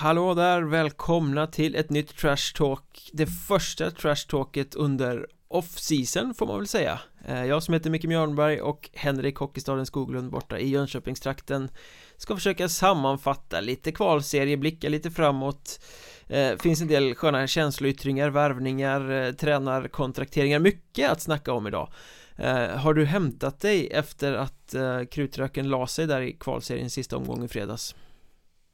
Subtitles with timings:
[0.00, 3.10] Hallå där, välkomna till ett nytt Trash Talk.
[3.12, 7.00] Det första Trash Talket under off-season får man väl säga.
[7.26, 11.68] Eh, jag som heter Micke Mjörnberg och Henrik Hockeystaden Skoglund borta i Jönköpingstrakten
[12.16, 15.80] Ska försöka sammanfatta lite kvalserie, blicka lite framåt.
[16.28, 21.92] Eh, finns en del sköna känsloyttringar, värvningar, eh, tränarkontrakteringar, mycket att snacka om idag.
[22.76, 24.74] Har du hämtat dig efter att
[25.10, 27.94] krutröken la sig där i kvalseriens sista omgång i fredags?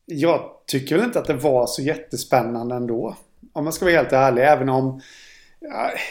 [0.06, 3.16] Jag tycker väl inte att det var så jättespännande ändå.
[3.52, 4.42] Om man ska vara helt ärlig.
[4.42, 5.01] Även om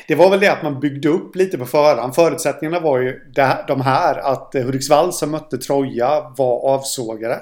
[0.07, 2.15] det var väl det att man byggde upp lite på förhand.
[2.15, 3.21] Förutsättningarna var ju
[3.67, 4.17] de här.
[4.17, 7.41] Att Hudiksvall som mötte Troja var avsågade.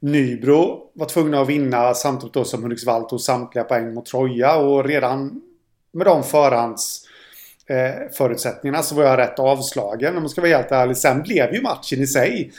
[0.00, 4.56] Nybro var tvungna att vinna samtidigt då som Hudiksvall tog samtliga poäng mot Troja.
[4.56, 5.40] Och redan
[5.92, 10.96] med de förhandsförutsättningarna eh, så var jag rätt avslagen om man ska vara helt ärlig.
[10.96, 12.52] Sen blev ju matchen i sig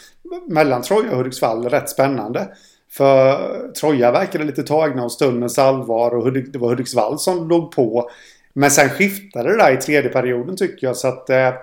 [0.47, 2.47] mellan Troja och Hudiksvall rätt spännande.
[2.91, 8.09] För Troja verkade lite tagna av stundens allvar och det var Hudiksvall som låg på.
[8.53, 11.53] Men sen skiftade det där i tredje perioden tycker jag så att eh,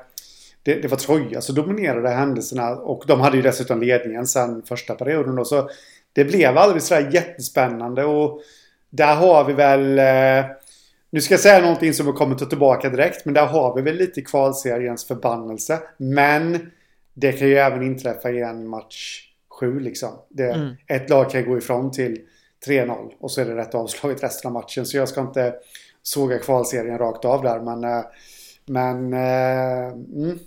[0.62, 4.94] det, det, var Troja som dominerade händelserna och de hade ju dessutom ledningen sen första
[4.94, 5.44] perioden då.
[5.44, 5.70] Så
[6.12, 8.40] det blev aldrig sådär jättespännande och
[8.90, 10.50] där har vi väl eh,
[11.11, 13.96] nu ska jag säga någonting som kommer ta tillbaka direkt men där har vi väl
[13.96, 15.78] lite kvalseriens förbannelse.
[15.96, 16.70] Men
[17.14, 19.22] det kan ju även inträffa i en match
[19.60, 20.10] 7 liksom.
[20.28, 20.74] Det, mm.
[20.86, 22.18] Ett lag kan gå ifrån till
[22.66, 24.86] 3-0 och så är det rätt avslaget resten av matchen.
[24.86, 25.54] Så jag ska inte
[26.02, 28.04] såga kvalserien rakt av där men eh,
[28.66, 30.38] men äh, mm.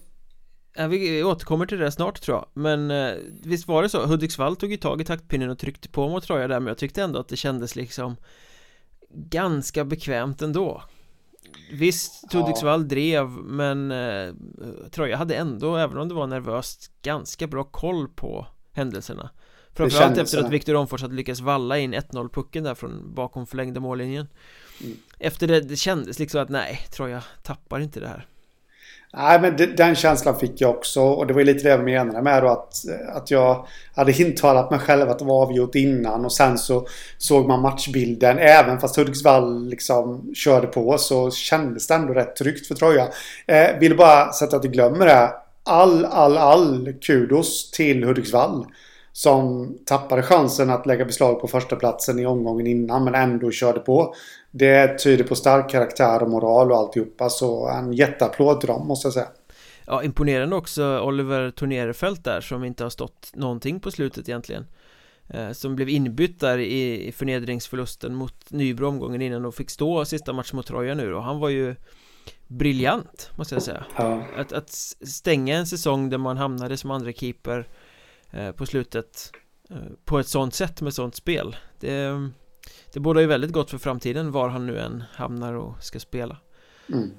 [0.89, 4.71] Vi återkommer till det snart tror jag Men eh, visst var det så, Hudiksvall tog
[4.71, 7.27] ju tag i taktpinnen och tryckte på mot Troja där Men jag tyckte ändå att
[7.27, 8.15] det kändes liksom
[9.09, 10.83] Ganska bekvämt ändå
[11.71, 12.87] Visst, Hudiksvall ja.
[12.87, 14.33] drev men eh,
[14.91, 18.47] Troja hade ändå, även om det var nervöst Ganska bra koll på
[18.79, 19.29] händelserna
[19.73, 23.79] Framförallt efter att Viktor Omfors hade lyckats valla in 1-0 pucken där från bakom förlängda
[23.79, 24.27] mållinjen
[24.81, 24.97] mm.
[25.19, 28.27] Efter det, det kändes liksom att nej, Troja tappar inte det här
[29.13, 31.01] Nej, men det, den känslan fick jag också.
[31.01, 32.73] Och det var lite det jag menade med då att,
[33.15, 36.25] att jag hade intalat mig själv att det var avgjort innan.
[36.25, 38.37] Och sen så såg man matchbilden.
[38.39, 43.07] Även fast Hudiksvall liksom körde på så kändes det ändå rätt tryggt för Troja.
[43.47, 45.31] Eh, vill bara så att jag inte glömmer det
[45.69, 48.65] all, all, all kudos till Hudiksvall.
[49.11, 53.79] Som tappade chansen att lägga beslag på första platsen i omgången innan men ändå körde
[53.79, 54.15] på.
[54.51, 59.05] Det tyder på stark karaktär och moral och alltihopa så en jätteapplåd till dem måste
[59.05, 59.27] jag säga.
[59.85, 64.65] Ja, imponerande också Oliver Tornerefelt där som inte har stått någonting på slutet egentligen
[65.29, 70.33] eh, Som blev inbytt där i förnedringsförlusten mot Nybro omgången innan och fick stå sista
[70.33, 71.75] matchen mot Troja nu då Han var ju
[72.49, 73.85] briljant måste jag säga.
[73.95, 74.23] Ja.
[74.37, 77.67] att, att stänga en säsong där man hamnade som andra keeper
[78.31, 79.31] eh, på slutet
[79.69, 81.55] eh, på ett sånt sätt med sånt spel.
[81.79, 82.29] Det,
[82.93, 86.37] det båda ju väldigt gott för framtiden var han nu än hamnar och ska spela.
[86.93, 87.11] Mm.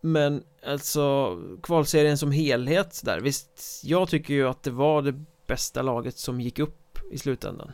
[0.00, 5.14] Men alltså kvalserien som helhet där Visst, jag tycker ju att det var det
[5.46, 7.72] bästa laget som gick upp i slutändan.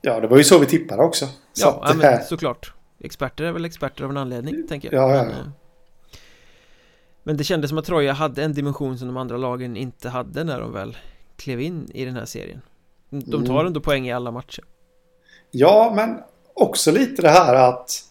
[0.00, 1.26] Ja, det var ju så vi tippade också.
[1.26, 2.72] Så Ja, att, ja men såklart.
[3.00, 5.10] Experter är väl experter av en anledning, tänker jag.
[5.10, 5.24] Ja, ja, ja.
[5.24, 5.52] Men,
[7.28, 10.44] men det kändes som att Troja hade en dimension som de andra lagen inte hade
[10.44, 10.96] när de väl
[11.36, 12.60] klev in i den här serien
[13.10, 13.66] De tar mm.
[13.66, 14.64] ändå poäng i alla matcher
[15.50, 16.18] Ja, men
[16.54, 18.04] också lite det här att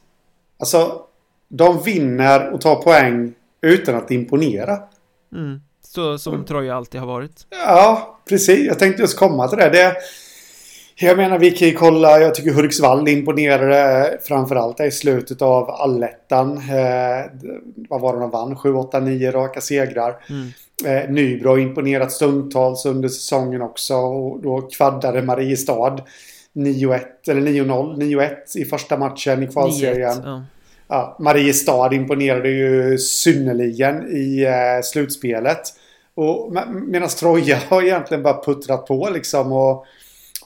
[0.60, 1.06] Alltså
[1.48, 4.80] De vinner och tar poäng utan att imponera
[5.34, 5.62] mm.
[5.82, 8.68] Så som Troja alltid har varit Ja, precis.
[8.68, 9.70] Jag tänkte just komma till det.
[9.70, 9.96] det
[11.00, 12.20] jag menar vi kan ju kolla.
[12.20, 16.58] Jag tycker Hudiksvall imponerade framförallt i slutet av allettan.
[16.58, 17.32] Eh,
[17.90, 18.56] vad var det de vann?
[18.56, 20.16] 7, 8, 9 raka segrar.
[20.30, 20.50] Mm.
[20.86, 23.96] Eh, Nybro har imponerat stundtals under säsongen också.
[23.96, 26.00] Och då kvaddade Mariestad
[26.54, 27.98] 9-1 eller 9-0.
[27.98, 30.22] 9-1 i första matchen i kvalserien.
[30.24, 30.44] Ja.
[30.88, 35.62] Ja, Mariestad imponerade ju synnerligen i eh, slutspelet.
[36.88, 39.52] Medan Troja har egentligen bara puttrat på liksom.
[39.52, 39.86] Och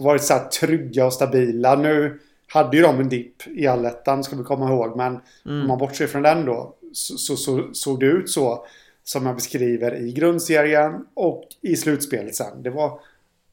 [0.04, 1.76] varit så här trygga och stabila.
[1.76, 4.98] Nu hade ju de en dipp i allettan ska vi komma ihåg.
[4.98, 5.62] Men mm.
[5.62, 8.66] om man bortser från den då så, så, så såg det ut så
[9.04, 12.64] som jag beskriver i grundserien och i slutspelet sen.
[12.64, 13.00] Det var,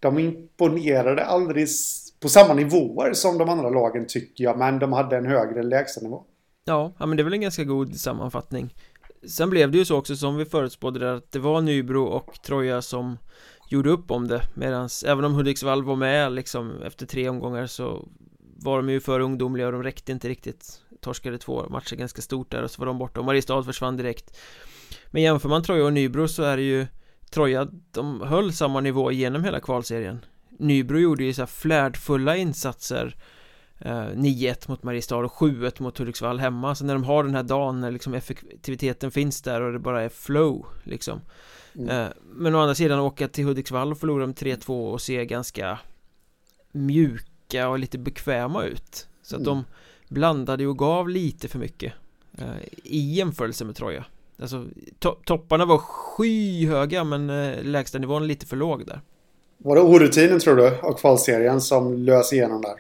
[0.01, 1.69] de imponerade aldrig
[2.21, 4.59] på samma nivåer som de andra lagen tycker jag.
[4.59, 6.25] Men de hade en högre lägstanivå.
[6.65, 8.75] Ja, ja men det är väl en ganska god sammanfattning.
[9.27, 12.83] Sen blev det ju så också som vi förutspådde att det var Nybro och Troja
[12.83, 13.19] som
[13.69, 14.43] gjorde upp om det.
[14.55, 18.09] Medans även om Hudiksvall var med liksom efter tre omgångar så
[18.57, 20.83] var de ju för ungdomliga och de räckte inte riktigt.
[21.01, 23.21] Torskade två matcher ganska stort där och så var de borta.
[23.21, 24.37] Och Mariestad försvann direkt.
[25.07, 26.87] Men jämför man Troja och Nybro så är det ju
[27.31, 30.25] Troja, de höll samma nivå genom hela kvalserien.
[30.59, 33.17] Nybro gjorde ju så här flärdfulla insatser
[33.79, 36.75] eh, 9-1 mot Mariestad och 7-1 mot Hudiksvall hemma.
[36.75, 40.03] Så när de har den här dagen när liksom effektiviteten finns där och det bara
[40.03, 41.21] är flow liksom
[41.75, 42.13] mm.
[42.23, 45.79] Men å andra sidan åka till Hudiksvall och förlora med 3-2 och se ganska
[46.73, 49.55] mjuka och lite bekväma ut Så att mm.
[49.55, 49.65] de
[50.09, 51.93] blandade och gav lite för mycket
[52.83, 54.05] I jämförelse med Troja
[54.41, 54.67] Alltså
[54.99, 59.01] to topparna var skyhöga men eh, lägsta nivån lite för låg där
[59.59, 62.75] Var det orutinen tror du och kvalserien som lös igenom där?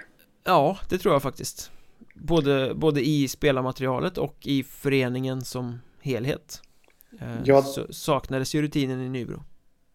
[0.44, 1.70] Ja, det tror jag faktiskt
[2.14, 6.67] Både, både i spelarmaterialet och i föreningen som helhet eh,
[7.44, 7.64] jag...
[7.64, 9.42] Så saknades ju rutinen i Nybro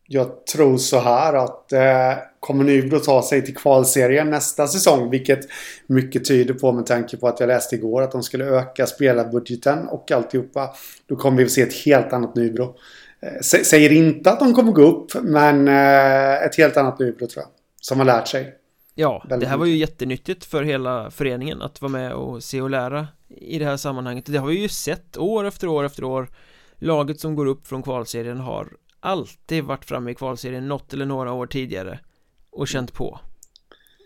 [0.07, 5.09] jag tror så här att eh, kommer Nybro ta sig till kvalserien nästa säsong.
[5.09, 5.39] Vilket
[5.87, 9.87] mycket tyder på med tanke på att jag läste igår att de skulle öka spelarbudgeten
[9.87, 10.69] och alltihopa.
[11.05, 12.75] Då kommer vi att se ett helt annat Nybro.
[13.21, 17.43] Eh, säger inte att de kommer gå upp men eh, ett helt annat Nybro tror
[17.43, 17.51] jag.
[17.81, 18.53] Som har lärt sig.
[18.95, 22.69] Ja, det här var ju jättenyttigt för hela föreningen att vara med och se och
[22.69, 24.25] lära i det här sammanhanget.
[24.25, 26.27] Det har vi ju sett år efter år efter år.
[26.83, 31.31] Laget som går upp från kvalserien har alltid varit framme i kvalserien något eller några
[31.33, 31.99] år tidigare
[32.49, 33.19] och känt på.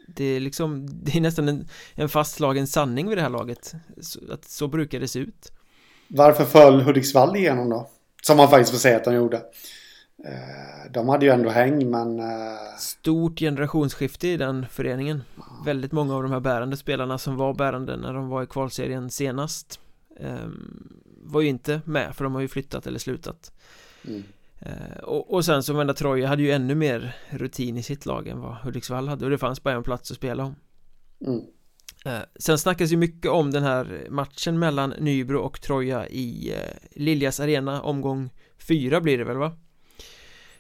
[0.08, 3.74] Det är liksom, det är nästan en, en fastslagen sanning vid det här laget.
[4.02, 5.52] Så, att så brukar det se ut.
[6.08, 7.90] Varför föll Hudiksvall igenom då?
[8.24, 9.38] Som man faktiskt får säga att de gjorde.
[10.26, 15.24] Eh, De hade ju ändå häng men eh, Stort generationsskifte i den föreningen.
[15.66, 19.10] Väldigt många av de här bärande spelarna som var bärande när de var i kvalserien
[19.10, 19.80] senast.
[20.20, 20.98] Ehm,
[21.28, 23.52] Var ju inte med för de har ju flyttat eller slutat
[24.08, 24.24] mm.
[24.60, 28.28] Eh, och, och sen så vända Troja hade ju ännu mer rutin i sitt lag
[28.28, 30.56] än vad Hudiksvall hade och det fanns bara en plats att spela om
[31.26, 31.42] mm.
[32.06, 37.02] Eh, sen snackas ju mycket om den här matchen mellan Nybro och Troja i eh,
[37.02, 39.58] Liljas arena omgång fyra blir det väl va?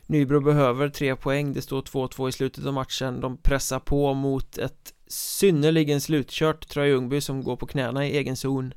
[0.05, 4.57] Nybro behöver tre poäng, det står 2-2 i slutet av matchen De pressar på mot
[4.57, 8.73] ett synnerligen slutkört Troja Ljungby som går på knäna i egen zon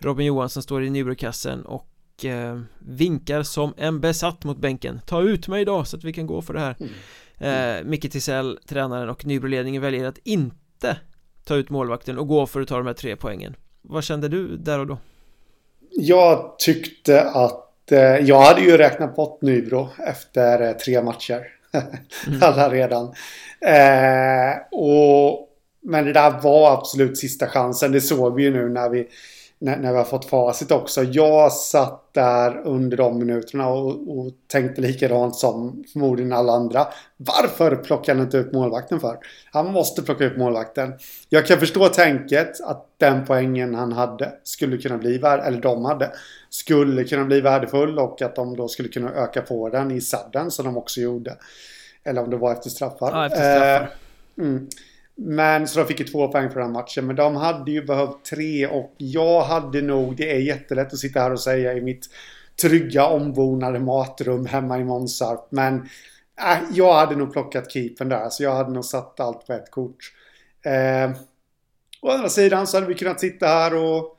[0.00, 5.48] Robin Johansson står i Nybrokassen och eh, vinkar som en besatt mot bänken Ta ut
[5.48, 7.78] mig då så att vi kan gå för det här mm.
[7.78, 10.96] eh, Micke Tisell, tränaren och Nybroledningen väljer att inte
[11.44, 14.56] ta ut målvakten och gå för att ta de här tre poängen Vad kände du
[14.56, 14.98] där och då?
[15.90, 21.46] Jag tyckte att eh, jag hade ju räknat bort Nybro efter eh, tre matcher
[22.26, 22.38] mm.
[22.42, 23.04] Alla redan
[23.60, 25.46] eh, och
[25.82, 27.92] men det där var absolut sista chansen.
[27.92, 29.08] Det såg vi ju nu när vi
[29.60, 31.02] när, när vi har fått facit också.
[31.02, 36.86] Jag satt där under de minuterna och, och tänkte likadant som förmodligen alla andra.
[37.16, 39.18] Varför plockar han inte ut målvakten för?
[39.52, 40.92] Han måste plocka ut målvakten.
[41.28, 45.84] Jag kan förstå tänket att den poängen han hade skulle kunna bli värd, eller de
[45.84, 46.10] hade,
[46.50, 50.50] skulle kunna bli värdefull och att de då skulle kunna öka på den i sadden
[50.50, 51.36] som de också gjorde.
[52.04, 53.10] Eller om det var efter straffar.
[53.12, 53.82] Ja, efter straffar.
[54.38, 54.68] Eh, mm.
[55.22, 57.06] Men så de fick ju två poäng för den matchen.
[57.06, 61.20] Men de hade ju behövt tre och jag hade nog, det är jättelätt att sitta
[61.20, 62.06] här och säga i mitt
[62.62, 65.46] trygga ombonade matrum hemma i Månsarp.
[65.50, 65.74] Men
[66.38, 68.28] äh, jag hade nog plockat keepen där.
[68.28, 70.12] Så jag hade nog satt allt på ett kort.
[70.62, 71.10] Eh,
[72.02, 74.16] å andra sidan så hade vi kunnat sitta här och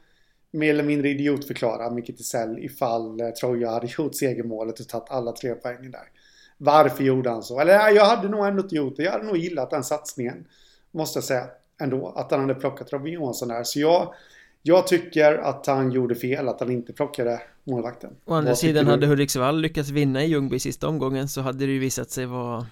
[0.51, 5.31] mer eller mindre idiotförklara Micke Tisell ifall eh, Troja hade gjort segermålet och tagit alla
[5.31, 6.09] tre poängen där.
[6.57, 7.59] Varför gjorde han så?
[7.59, 9.03] Eller jag hade nog ändå inte gjort det.
[9.03, 10.45] Jag hade nog gillat den satsningen.
[10.91, 11.47] Måste jag säga.
[11.81, 12.13] Ändå.
[12.15, 13.63] Att han hade plockat Robin Johansson där.
[13.63, 14.13] Så jag,
[14.61, 16.47] jag tycker att han gjorde fel.
[16.47, 18.15] Att han inte plockade målvakten.
[18.25, 21.79] Å andra sidan hade Hudiksvall lyckats vinna i Ljungby sista omgången så hade det ju
[21.79, 22.65] visat sig vara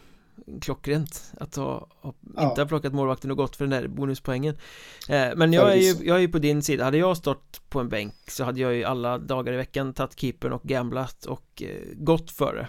[0.61, 2.49] klockrent att ha, ha ja.
[2.49, 4.57] inte ha plockat målvakten och gått för den där bonuspoängen
[5.09, 7.79] eh, Men jag är, ju, jag är ju på din sida, hade jag stått på
[7.79, 11.63] en bänk så hade jag ju alla dagar i veckan tagit keepern och gamblat och
[11.63, 12.67] eh, gått för det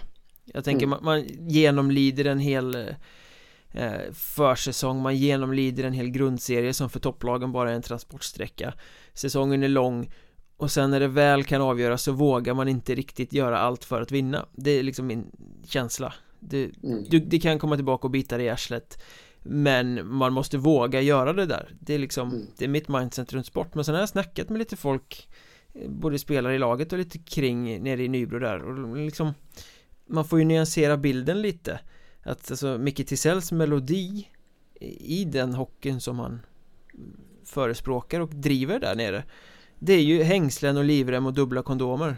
[0.53, 0.89] Jag tänker mm.
[0.89, 2.95] man, man genomlider en hel eh,
[4.13, 8.73] försäsong Man genomlider en hel grundserie som för topplagen bara är en transportsträcka.
[9.13, 10.09] Säsongen är lång
[10.57, 14.01] och sen när det väl kan avgöras så vågar man inte riktigt göra allt för
[14.01, 14.45] att vinna.
[14.55, 15.31] Det är liksom min
[15.65, 16.13] känsla.
[16.39, 17.03] Det, mm.
[17.09, 19.03] du, det kan komma tillbaka och bita dig i arslet
[19.39, 21.75] Men man måste våga göra det där.
[21.79, 22.47] Det är liksom, mm.
[22.57, 23.75] det är mitt mindset runt sport.
[23.75, 25.29] Men sen har jag snackat med lite folk
[25.73, 28.63] eh, Både spelare i laget och lite kring nere i Nybro där.
[28.63, 29.33] Och liksom
[30.05, 31.79] Man får ju nyansera bilden lite
[32.23, 34.27] att alltså Micke Tisells melodi
[34.99, 36.39] i den hockeyn som han
[37.45, 39.23] förespråkar och driver där nere
[39.83, 42.15] det är ju hängslen och livrem och dubbla kondomer.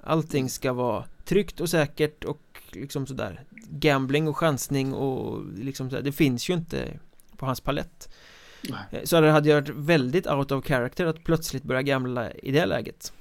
[0.00, 3.44] Allting ska vara tryggt och säkert och liksom sådär.
[3.70, 6.02] Gambling och chansning och liksom sådär.
[6.02, 6.98] Det finns ju inte
[7.36, 8.08] på hans palett.
[8.90, 9.06] Nej.
[9.06, 13.12] så det hade varit väldigt out of character att plötsligt börja gambla i det läget.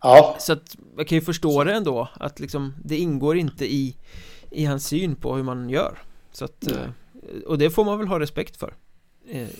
[0.00, 0.36] Ja.
[0.38, 3.96] Så att jag kan ju förstå det ändå att liksom det ingår inte i
[4.50, 5.98] i hans syn på hur man gör
[6.32, 6.90] så att, mm.
[7.46, 8.74] Och det får man väl ha respekt för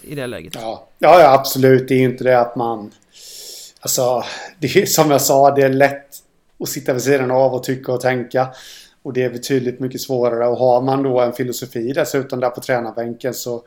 [0.02, 0.54] i det läget.
[0.54, 0.88] Ja.
[0.98, 1.88] ja, ja absolut.
[1.88, 2.92] Det är ju inte det att man...
[3.80, 4.24] Alltså,
[4.58, 6.06] det är som jag sa, det är lätt
[6.58, 8.48] att sitta vid sidan av och tycka och tänka.
[9.02, 10.46] Och det är betydligt mycket svårare.
[10.46, 13.62] Och har man då en filosofi dessutom där på tränarbänken så,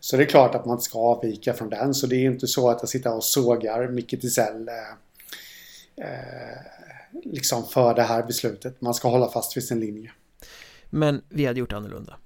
[0.00, 1.94] så är det klart att man ska avvika från den.
[1.94, 6.58] Så det är inte så att jag sitter och sågar Micke Tisell eh, eh,
[7.24, 8.80] liksom för det här beslutet.
[8.80, 10.10] Man ska hålla fast vid sin linje.
[10.90, 12.16] Men vi hade gjort annorlunda.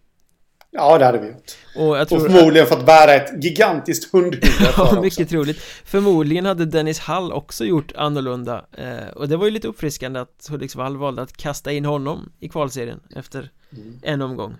[0.77, 1.57] Ja, det hade vi gjort.
[1.77, 4.45] Och, och förmodligen fått bära ett gigantiskt hundhuvud
[4.77, 5.59] Ja, mycket troligt.
[5.85, 8.65] Förmodligen hade Dennis Hall också gjort annorlunda.
[8.73, 12.49] Eh, och det var ju lite uppfriskande att Hudiksvall valde att kasta in honom i
[12.49, 13.99] kvalserien efter mm.
[14.03, 14.55] en omgång.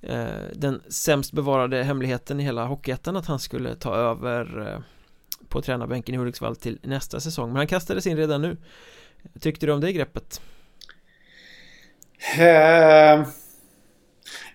[0.00, 4.80] Eh, den sämst bevarade hemligheten i hela Hockeyettan att han skulle ta över eh,
[5.48, 7.48] på tränarbänken i Hudiksvall till nästa säsong.
[7.48, 8.56] Men han kastades in redan nu.
[9.40, 10.40] Tyckte du om det greppet?
[12.38, 13.26] Eh,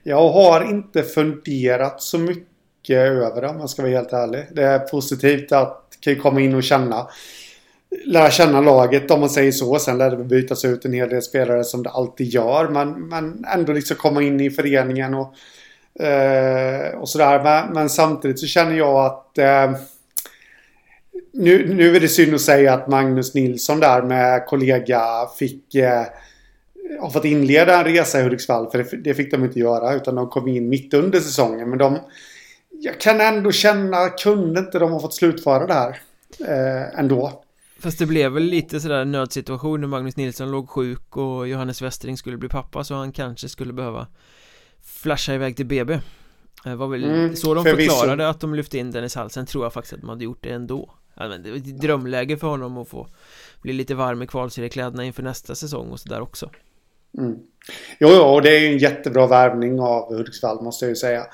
[0.04, 4.46] jag har inte funderat så mycket över det om jag ska vara helt ärlig.
[4.52, 7.08] Det är positivt att kan komma in och känna
[8.06, 9.80] lära känna laget om man säger så.
[9.80, 12.68] Sen lär det bytas ut en hel del spelare som det alltid gör.
[12.68, 15.34] Men, men ändå liksom komma in i föreningen och,
[16.04, 17.44] eh, och sådär.
[17.44, 19.72] Men, men, samtidigt så känner jag att eh,
[21.34, 25.02] nu, nu är det synd att säga att Magnus Nilsson där med kollega
[25.40, 26.06] fick eh,
[27.02, 28.72] har fått inleda en resa i Hudiksvall.
[28.72, 29.96] För det, det, fick de inte göra.
[29.96, 31.70] Utan de kom in mitt under säsongen.
[31.70, 32.00] Men de...
[32.70, 36.02] Jag kan ändå känna, kunde inte de ha fått slutföra det här?
[36.40, 37.44] Eh, ändå.
[37.80, 42.18] Fast det blev väl lite sådär nödsituation när Magnus Nilsson låg sjuk och Johannes Westring
[42.18, 44.08] skulle bli pappa så han kanske skulle behöva
[44.84, 46.00] flasha iväg till BB.
[46.64, 48.30] Det var väl mm, så de förklarade förvisso.
[48.30, 49.30] att de lyfte in Dennis Hall.
[49.30, 50.94] Sen tror jag faktiskt att de hade gjort det ändå.
[51.16, 53.08] Det var ett drömläge för honom att få
[53.62, 56.50] bli lite varm i kvalseriekläderna inför nästa säsong och sådär också.
[57.18, 57.40] Mm.
[58.00, 61.26] Jo, jo, och det är ju en jättebra värvning av Hudiksvall måste jag ju säga.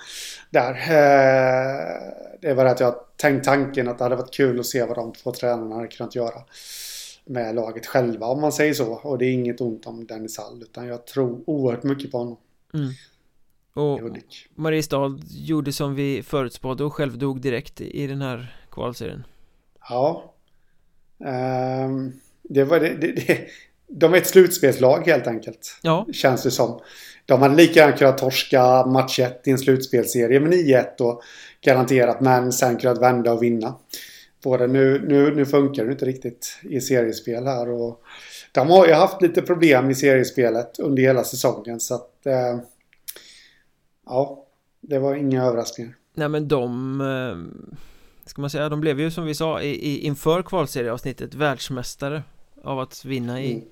[0.50, 0.72] Där.
[0.72, 4.98] Eh, det var att jag tänkt tanken att det hade varit kul att se vad
[4.98, 6.42] de två tränarna hade kunnat göra
[7.26, 8.94] med laget själva om man säger så.
[8.94, 12.38] Och det är inget ont om Dennis Hall utan jag tror oerhört mycket på honom.
[12.74, 12.90] Mm.
[13.74, 14.18] Och
[14.56, 19.24] Mariestad gjorde som vi förutspådde och själv dog direkt i den här kvalserien.
[19.90, 20.34] Ja.
[21.18, 23.48] Um, det var det, det,
[23.90, 25.80] de är ett slutspelslag helt enkelt.
[25.82, 26.08] Ja.
[26.14, 26.80] Känns det som.
[27.26, 31.22] De hade lika gärna kunnat torska match 1 i en slutspelserie med 9-1 och
[31.62, 33.76] garanterat men sen kunnat vända och vinna.
[34.44, 38.02] Både nu, nu, nu funkar det inte riktigt i seriespel här och
[38.52, 42.60] de har ju haft lite problem i seriespelet under hela säsongen så att eh,
[44.06, 44.46] ja,
[44.82, 45.96] det var inga överraskningar.
[46.14, 47.66] Nej men de eh,
[48.26, 52.24] ska man säga, de blev ju som vi sa i, i, inför kvalserieavsnittet världsmästare
[52.64, 53.66] av att vinna i mm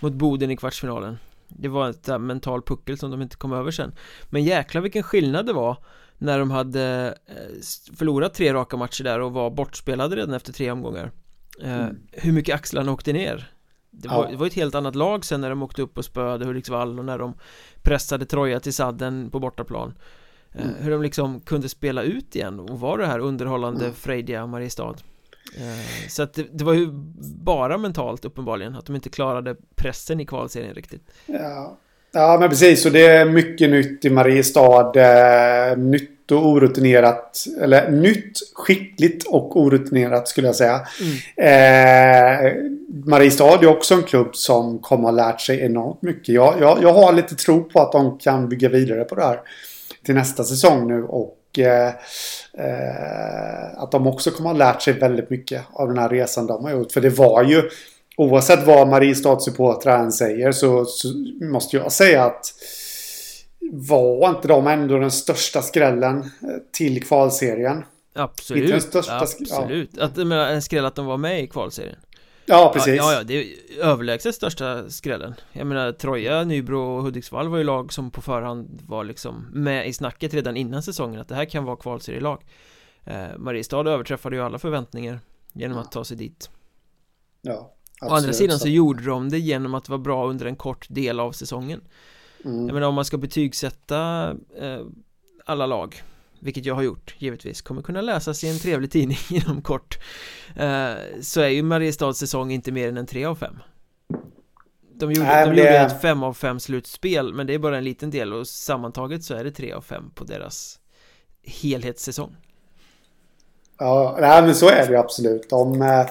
[0.00, 3.94] mot Boden i kvartsfinalen Det var ett mental puckel som de inte kom över sen
[4.30, 5.76] Men jäklar vilken skillnad det var
[6.18, 10.70] När de hade eh, förlorat tre raka matcher där och var bortspelade redan efter tre
[10.70, 11.10] omgångar
[11.62, 11.96] eh, mm.
[12.12, 13.52] Hur mycket axlarna åkte ner
[13.90, 14.30] det var, ja.
[14.30, 17.04] det var ett helt annat lag sen när de åkte upp och spöade Hudiksvall och
[17.04, 17.34] när de
[17.82, 19.94] pressade Troja till sadden på bortaplan
[20.52, 20.74] eh, mm.
[20.78, 23.94] Hur de liksom kunde spela ut igen och var det här underhållande mm.
[23.94, 25.15] frejdiga Mariestad Eh,
[26.08, 26.88] så att det, det, var ju
[27.44, 31.02] bara mentalt uppenbarligen att de inte klarade pressen i kvalserien riktigt.
[31.26, 31.78] Ja,
[32.12, 34.92] ja men precis och det är mycket nytt i Mariestad.
[34.96, 37.44] Eh, nytt och orutinerat.
[37.60, 40.80] Eller nytt, skickligt och orutinerat skulle jag säga.
[41.00, 41.16] Mm.
[41.36, 42.52] Eh,
[43.04, 46.28] Mariestad är också en klubb som kommer ha lärt sig enormt mycket.
[46.28, 49.40] Jag, jag, jag har lite tro på att de kan bygga vidare på det här
[50.04, 51.45] till nästa säsong nu och eh,
[53.76, 56.70] att de också kommer ha lärt sig väldigt mycket av den här resan de har
[56.70, 56.92] gjort.
[56.92, 57.62] För det var ju,
[58.16, 61.08] oavsett vad Mariestads supportrar säger så, så,
[61.40, 62.54] måste jag säga att
[63.72, 67.84] var inte de ändå den största skrällen eh, till kvalserien?
[68.14, 69.90] Absolut, absolut.
[69.92, 70.04] Ja.
[70.04, 71.96] Att, men, en skräll att de var med i kvalserien.
[72.46, 72.96] Ja, precis.
[72.96, 73.46] Ja, ja, det är
[73.80, 78.82] överlägset största skrällen Jag menar, Troja, Nybro och Hudiksvall var ju lag som på förhand
[78.86, 82.44] var liksom med i snacket redan innan säsongen att det här kan vara kvalserielag
[83.04, 85.20] eh, Mariestad överträffade ju alla förväntningar
[85.52, 86.50] genom att ta sig dit
[87.42, 88.12] Ja, absolut.
[88.12, 91.20] Å andra sidan så gjorde de det genom att vara bra under en kort del
[91.20, 91.80] av säsongen
[92.44, 92.66] mm.
[92.66, 94.80] Jag menar, om man ska betygsätta eh,
[95.44, 96.02] alla lag
[96.46, 99.98] vilket jag har gjort givetvis, kommer kunna läsas i en trevlig tidning inom kort
[100.56, 103.54] eh, Så är ju Mariestads säsong inte mer än en 3 av 5
[104.94, 105.60] De gjorde, Nej, de det...
[105.60, 109.24] gjorde ett 5 av 5 slutspel men det är bara en liten del och sammantaget
[109.24, 110.78] så är det 3 av 5 på deras
[111.42, 112.36] helhetssäsong
[113.78, 115.50] Ja, nej, men så är det ju absolut.
[115.50, 116.06] De eh,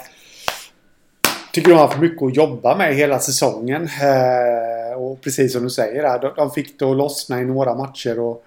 [1.54, 3.84] tycker de har haft mycket att jobba med hela säsongen.
[3.84, 8.20] Eh, och precis som du säger, de, de fick det att lossna i några matcher
[8.20, 8.44] och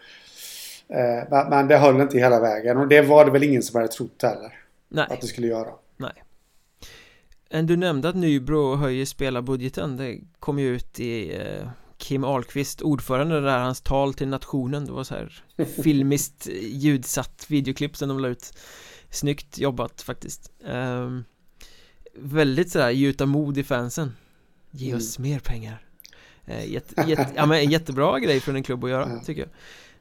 [0.88, 3.92] Eh, men det höll inte hela vägen och det var det väl ingen som hade
[3.92, 4.52] trott heller.
[4.88, 5.06] Nej.
[5.10, 5.70] Att det skulle göra.
[5.96, 6.24] Nej.
[7.62, 9.96] Du nämnde att Nybro höjer spelarbudgeten.
[9.96, 14.86] Det kom ju ut i eh, Kim Ahlqvist, ordförande där, hans tal till nationen.
[14.86, 15.42] Det var så här
[15.82, 18.52] filmiskt ljudsatt videoklipp som de la ut.
[19.10, 20.52] Snyggt jobbat faktiskt.
[20.64, 21.24] Um,
[22.14, 24.16] väldigt sådär gjuta mod i fansen.
[24.70, 25.30] Ge oss mm.
[25.30, 25.84] mer pengar.
[26.48, 29.50] Uh, jätte, jätte, ja, men jättebra grej från en klubb att göra, tycker jag.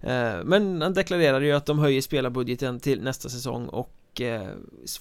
[0.01, 4.50] Eh, men han deklarerade ju att de höjer spelarbudgeten till nästa säsong och eh,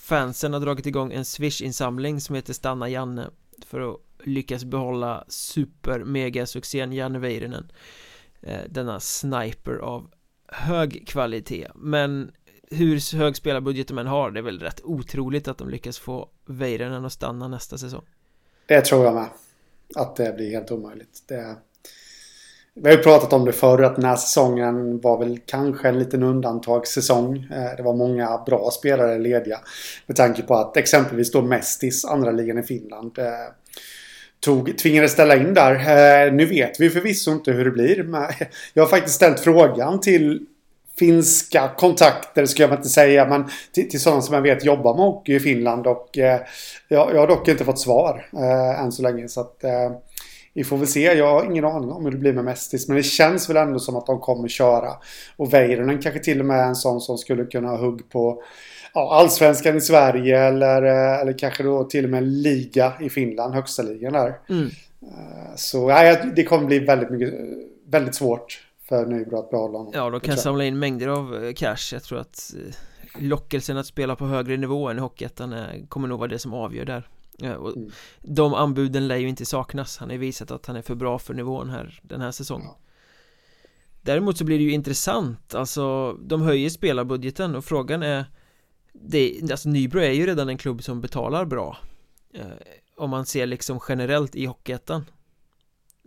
[0.00, 3.31] fansen har dragit igång en Swish-insamling som heter Stanna Janne
[3.67, 7.73] för att lyckas behålla super mega succén Janne Väyrynen
[8.41, 10.11] eh, denna sniper av
[10.49, 11.69] hög kvalitet.
[11.75, 12.33] Men
[12.71, 16.29] hur hög spelarbudget de än har Det är väl rätt otroligt att de lyckas få
[16.45, 18.05] Väyrynen att stanna nästa säsong.
[18.67, 19.29] Det tror jag med.
[19.95, 21.23] Att det blir helt omöjligt.
[21.29, 21.57] Det...
[22.80, 25.99] Vi har ju pratat om det förr att den här säsongen var väl kanske en
[25.99, 29.61] liten undantagssäsong eh, Det var många bra spelare lediga
[30.06, 33.25] Med tanke på att exempelvis då Mestis, andra ligan i Finland eh,
[34.40, 35.75] tog, tvingades ställa in där.
[35.75, 38.02] Eh, nu vet vi förvisso inte hur det blir.
[38.02, 38.26] Men
[38.75, 40.47] jag har faktiskt ställt frågan till
[40.99, 43.28] finska kontakter ska jag inte säga.
[43.28, 45.87] Men till, till sådana som jag vet jobbar med hockey i Finland.
[45.87, 46.40] Och eh,
[46.88, 49.28] jag, jag har dock inte fått svar eh, än så länge.
[49.28, 49.90] Så att eh,
[50.56, 51.00] vi får väl se.
[51.00, 52.88] Jag har ingen aning om hur det blir med Mestis.
[52.88, 54.92] Men det känns väl ändå som att de kommer köra.
[55.36, 58.42] Och Väyrynen kanske till och med är en sån som skulle kunna ha hugg på
[58.94, 63.10] ja, allsvenskan i Sverige eller, eh, eller kanske då till och med en liga i
[63.10, 64.38] Finland, högsta ligan där.
[64.49, 64.66] Mm.
[65.02, 67.34] Eh, så ja, det kommer bli väldigt, mycket,
[67.86, 69.92] väldigt svårt för Nybro att behålla honom.
[69.97, 71.92] Ja, de kan samla in mängder av eh, cash.
[71.92, 72.54] Jag tror att
[73.19, 75.54] lockelsen att spela på högre nivå än i Hockeyettan
[75.88, 77.08] kommer nog vara det som avgör där.
[77.42, 77.90] Mm.
[78.22, 79.99] De anbuden lär ju inte saknas.
[79.99, 82.66] Han har visat att han är för bra för nivån här den här säsongen.
[82.66, 82.78] Ja.
[84.02, 88.25] Däremot så blir det ju intressant, alltså de höjer spelarbudgeten och frågan är
[88.92, 91.78] det, alltså Nybro är ju redan en klubb som betalar bra
[92.34, 92.46] eh,
[92.96, 95.04] Om man ser liksom generellt i Hockeyettan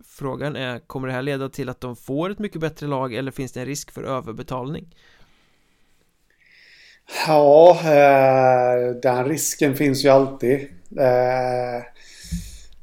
[0.06, 3.32] Frågan är, kommer det här leda till att de får ett mycket bättre lag eller
[3.32, 4.96] finns det en risk för överbetalning?
[7.28, 10.60] Ja, eh, den risken finns ju alltid
[11.00, 11.84] eh...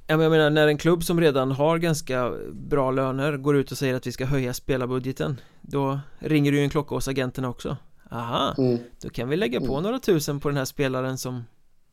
[0.09, 3.95] Jag menar när en klubb som redan har ganska bra löner går ut och säger
[3.95, 7.77] att vi ska höja spelarbudgeten Då ringer det ju en klocka hos agenterna också
[8.11, 8.79] Aha, mm.
[9.03, 9.83] då kan vi lägga på mm.
[9.83, 11.45] några tusen på den här spelaren som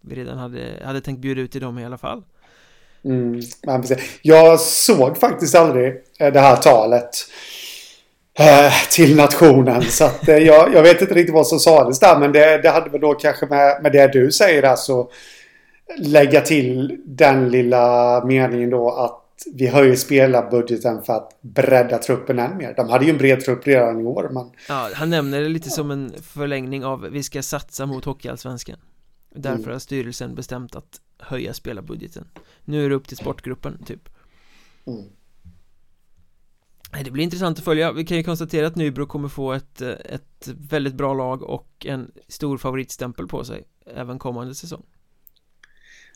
[0.02, 2.24] vi redan hade, hade tänkt bjuda ut till dem i alla fall.
[3.04, 3.41] Mm,
[4.22, 7.10] jag såg faktiskt aldrig eh, det här talet
[8.91, 9.82] till nationen.
[9.82, 12.19] Så att, eh, jag, jag vet inte riktigt vad som sades där.
[12.19, 15.10] Men det, det hade väl då kanske med, med det du säger alltså
[15.98, 19.19] lägga till den lilla meningen då att
[19.54, 22.74] vi höjer spelarbudgeten för att bredda truppen än mer.
[22.78, 24.52] De hade ju en bred trupp redan i år men...
[24.67, 28.78] Ja, han nämner det lite som en förlängning av vi ska satsa mot Hockeyallsvenskan.
[29.36, 29.72] Därför mm.
[29.72, 32.26] har styrelsen bestämt att höja spelarbudgeten.
[32.65, 34.10] Nu är det upp till sportgruppen, typ.
[34.88, 35.04] Mm.
[37.03, 37.91] Det blir intressant att följa.
[37.91, 42.12] Vi kan ju konstatera att Nybro kommer få ett, ett väldigt bra lag och en
[42.27, 44.84] stor favoritstämpel på sig även kommande säsong.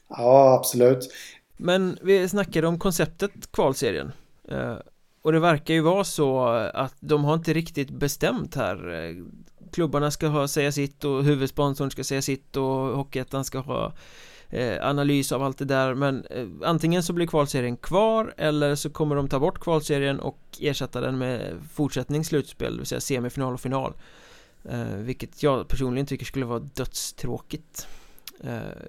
[0.09, 1.09] Ja, absolut.
[1.57, 4.11] Men vi snackade om konceptet kvalserien
[4.49, 4.75] eh,
[5.21, 9.15] Och det verkar ju vara så att de har inte riktigt bestämt här eh,
[9.71, 12.63] Klubbarna ska ha säga sitt och huvudsponsorn ska säga sitt och
[12.97, 13.91] Hockeyettan ska ha eh,
[14.49, 18.89] Eh, analys av allt det där men eh, antingen så blir kvalserien kvar eller så
[18.89, 23.53] kommer de ta bort kvalserien och ersätta den med fortsättning slutspel, det vill säga semifinal
[23.53, 23.93] och final.
[24.63, 27.87] Eh, vilket jag personligen tycker skulle vara dödstråkigt.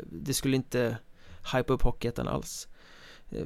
[0.05, 0.97] Det skulle inte
[1.55, 2.69] hypa upp Hockeyettan alls.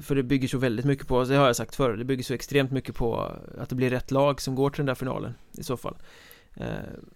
[0.00, 2.34] För det bygger så väldigt mycket på, det har jag sagt förr, det bygger så
[2.34, 5.62] extremt mycket på att det blir rätt lag som går till den där finalen i
[5.62, 5.96] så fall.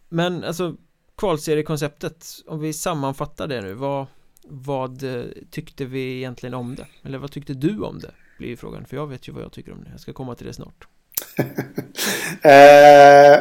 [0.09, 0.77] Men alltså
[1.17, 4.07] kvalseriekonceptet, om vi sammanfattar det nu, vad,
[4.49, 6.87] vad eh, tyckte vi egentligen om det?
[7.05, 8.11] Eller vad tyckte du om det?
[8.39, 10.35] Blir ju frågan, för jag vet ju vad jag tycker om det, jag ska komma
[10.35, 10.87] till det snart
[12.43, 13.41] eh,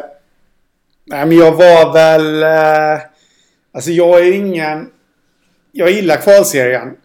[1.08, 3.02] Nej men jag var väl eh,
[3.72, 4.92] Alltså jag är ingen
[5.72, 6.98] Jag gillar kvalserien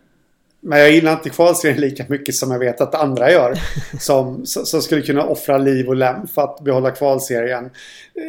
[0.61, 3.55] men jag gillar inte kvalserien lika mycket som jag vet att andra gör.
[4.01, 7.71] Som, som skulle kunna offra liv och lem för att behålla kvalserien.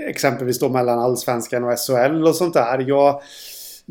[0.07, 2.85] Exempelvis då mellan allsvenskan och SHL och sånt där.
[2.87, 3.21] Jag,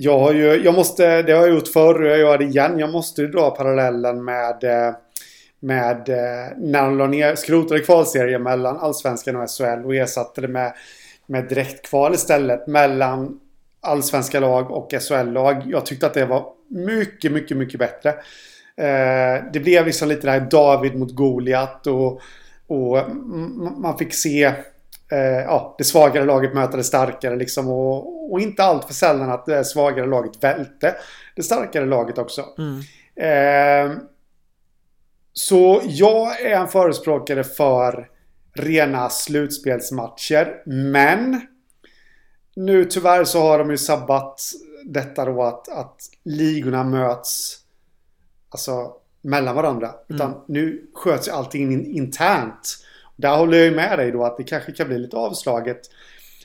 [0.02, 2.78] jag har ju, jag måste, det har jag gjort förr och jag gör det igen.
[2.78, 4.94] Jag måste dra parallellen med eh,
[5.60, 10.48] med eh, när de la ner, skrotade kvalserien mellan allsvenskan och SHL och ersatte det
[10.48, 10.72] med,
[11.26, 13.40] med direktkval istället mellan
[13.80, 15.62] allsvenska lag och SHL-lag.
[15.66, 18.08] Jag tyckte att det var mycket, mycket, mycket bättre.
[18.76, 22.20] Eh, det blev liksom lite det här David mot Goliat och,
[22.66, 23.16] och
[23.76, 24.52] man fick se
[25.10, 27.68] eh, ja, det svagare laget möter det starkare liksom.
[27.68, 30.94] Och, och inte allt för sällan att det svagare laget välte
[31.36, 32.44] det starkare laget också.
[32.58, 32.80] Mm.
[33.16, 33.98] Eh,
[35.32, 38.08] så jag är en förespråkare för
[38.52, 40.62] rena slutspelsmatcher.
[40.66, 41.40] Men
[42.56, 44.40] nu tyvärr så har de ju sabbat
[44.84, 47.58] detta då att, att ligorna möts
[48.48, 48.92] alltså
[49.22, 49.86] mellan varandra.
[49.86, 50.04] Mm.
[50.08, 52.76] Utan nu sköts allting in, internt.
[53.20, 55.80] Där håller jag ju med dig då att det kanske kan bli lite avslaget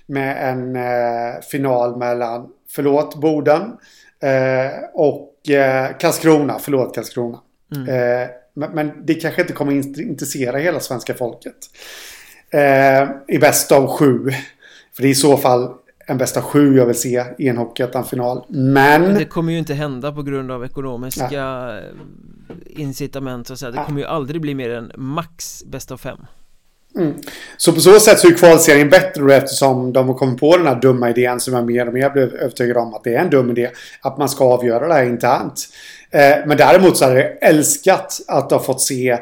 [0.05, 3.61] med en eh, final mellan, förlåt, Boden
[4.19, 7.39] eh, och eh, Karlskrona, förlåt Karlskrona.
[7.75, 7.89] Mm.
[7.89, 11.55] Eh, men, men, det kanske inte kommer intressera hela svenska folket.
[12.49, 14.29] Eh, I bäst av sju.
[14.95, 15.73] För det är i så fall
[16.07, 18.45] en bästa sju jag vill se i en Hockeyettan-final.
[18.49, 19.13] Men...
[19.13, 21.83] Det kommer ju inte hända på grund av ekonomiska Nej.
[22.67, 23.71] incitament och så.
[23.71, 26.19] Det kommer ju aldrig bli mer än max bästa av fem.
[26.97, 27.13] Mm.
[27.57, 30.81] Så på så sätt så är kvalserien bättre eftersom de har kommit på den här
[30.81, 33.49] dumma idén som jag mer och mer blev övertygad om att det är en dum
[33.51, 33.69] idé.
[34.01, 35.67] Att man ska avgöra det här internt.
[36.11, 39.17] Eh, men däremot så hade jag älskat att ha fått se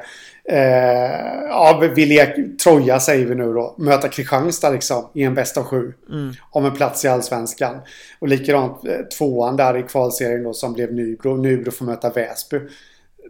[0.45, 3.75] Eh, ja, vi leker Troja säger vi nu då.
[3.77, 5.93] Möta Kristianstad liksom i en bäst av sju.
[6.09, 6.33] Mm.
[6.51, 7.77] Om en plats i Allsvenskan.
[8.19, 11.35] Och likadant eh, tvåan där i kvalserien då som blev Nybro.
[11.35, 12.59] Nybro får möta Väsby.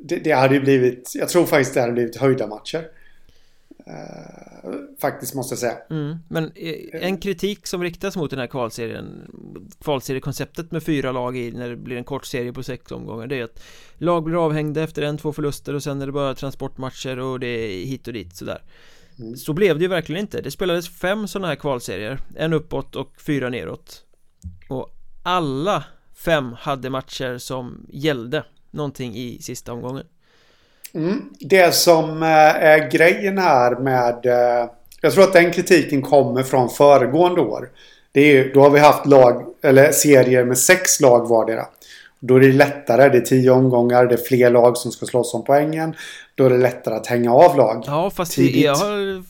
[0.01, 2.81] Det, det hade ju blivit, jag tror faktiskt det hade blivit höjda matcher.
[3.87, 5.77] Uh, faktiskt måste jag säga.
[5.89, 9.31] Mm, Men eh, en kritik som riktas mot den här kvalserien
[9.83, 13.39] Kvalseriekonceptet med fyra lag i när det blir en kort serie på sex omgångar Det
[13.39, 13.63] är att
[13.97, 17.47] lag blir avhängda efter en, två förluster och sen är det bara transportmatcher och det
[17.47, 18.63] är hit och dit sådär.
[19.19, 19.35] Mm.
[19.35, 20.41] Så blev det ju verkligen inte.
[20.41, 24.03] Det spelades fem sådana här kvalserier En uppåt och fyra neråt.
[24.69, 24.89] Och
[25.23, 28.43] alla fem hade matcher som gällde
[28.73, 30.05] Någonting i sista omgången
[30.95, 31.21] Mm.
[31.39, 34.25] Det som eh, är grejen här med...
[34.25, 34.69] Eh,
[35.01, 37.69] jag tror att den kritiken kommer från föregående år.
[38.11, 41.65] Det är, då har vi haft lag, eller serier med sex lag vardera.
[42.19, 45.33] Då är det lättare, det är tio omgångar, det är fler lag som ska slåss
[45.33, 45.95] om poängen.
[46.35, 47.83] Då är det lättare att hänga av lag.
[47.87, 48.63] Ja, fast tidigt.
[48.63, 49.23] jag har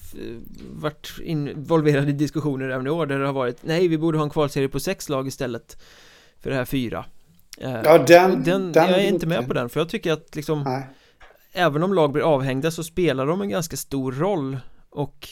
[0.81, 4.23] varit involverad i diskussioner även i år där det har varit Nej, vi borde ha
[4.23, 5.77] en kvalserie på sex lag istället
[6.41, 7.05] för det här fyra.
[7.61, 10.35] Eh, ja, den, den, den Jag är inte med på den, för jag tycker att
[10.35, 10.83] liksom Nej
[11.53, 14.57] även om lag blir avhängda så spelar de en ganska stor roll
[14.89, 15.29] och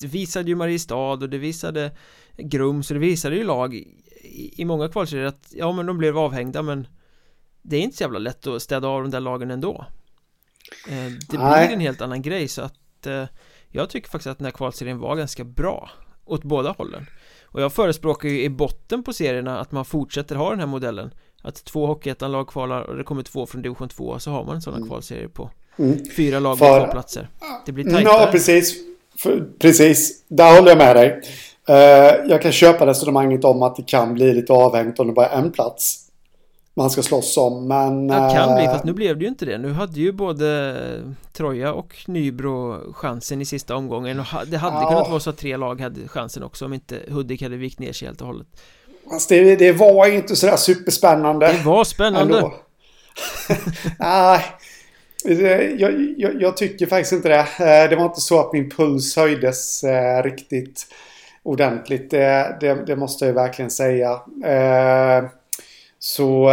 [0.00, 1.96] det visade ju Mariestad och det visade
[2.36, 6.18] Grums och det visade ju lag i, i många kvalserier att ja men de blev
[6.18, 6.86] avhängda men
[7.62, 9.86] det är inte så jävla lätt att städa av de där lagen ändå
[10.88, 11.66] eh, det Nej.
[11.66, 13.24] blir en helt annan grej så att eh,
[13.68, 15.90] jag tycker faktiskt att den här kvalserien var ganska bra
[16.24, 17.06] åt båda hållen
[17.44, 21.14] och jag förespråkar ju i botten på serierna att man fortsätter ha den här modellen
[21.42, 24.72] att två Hockeyettan-lag kvalar och det kommer två från division 2 så har man här
[24.72, 24.88] mm.
[24.88, 25.98] kvalserie på Mm.
[26.16, 27.28] Fyra lag på två platser.
[27.66, 28.02] Det blir tajtare.
[28.04, 28.74] Ja, precis.
[29.18, 30.24] För, precis.
[30.28, 31.20] Där håller jag med dig.
[31.70, 35.28] Uh, jag kan köpa resonemanget om att det kan bli lite avhängt om det bara
[35.28, 36.02] är en plats
[36.74, 38.08] man ska slåss om, men...
[38.08, 39.58] Det kan bli, eh, fast nu blev det ju inte det.
[39.58, 40.76] Nu hade ju både
[41.32, 44.88] Troja och Nybro chansen i sista omgången och det hade ja.
[44.88, 47.92] kunnat vara så att tre lag hade chansen också om inte Hudik hade vikt ner
[47.92, 48.46] sig helt och hållet.
[49.10, 51.46] Fast det, det var inte sådär superspännande.
[51.46, 52.50] Det var spännande.
[53.98, 54.44] Nej,
[55.24, 57.38] jag, jag, jag, tycker faktiskt inte det.
[57.38, 60.86] Eh, det var inte så att min puls höjdes eh, riktigt
[61.42, 62.10] ordentligt.
[62.10, 64.10] Det, det, det måste jag verkligen säga.
[64.44, 65.24] Eh,
[65.98, 66.50] så...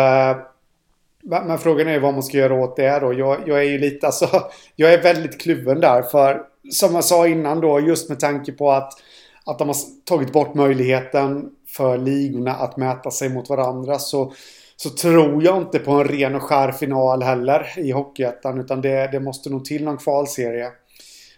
[1.21, 3.13] Men frågan är vad man ska göra åt det då.
[3.13, 4.43] Jag, jag är ju lite alltså...
[4.75, 8.71] Jag är väldigt kluven där för som jag sa innan då just med tanke på
[8.71, 8.93] att
[9.45, 14.33] att de har tagit bort möjligheten för ligorna att mäta sig mot varandra så
[14.81, 18.59] så tror jag inte på en ren och skär final heller i Hockeyettan.
[18.59, 20.71] Utan det, det måste nog till någon kvalserie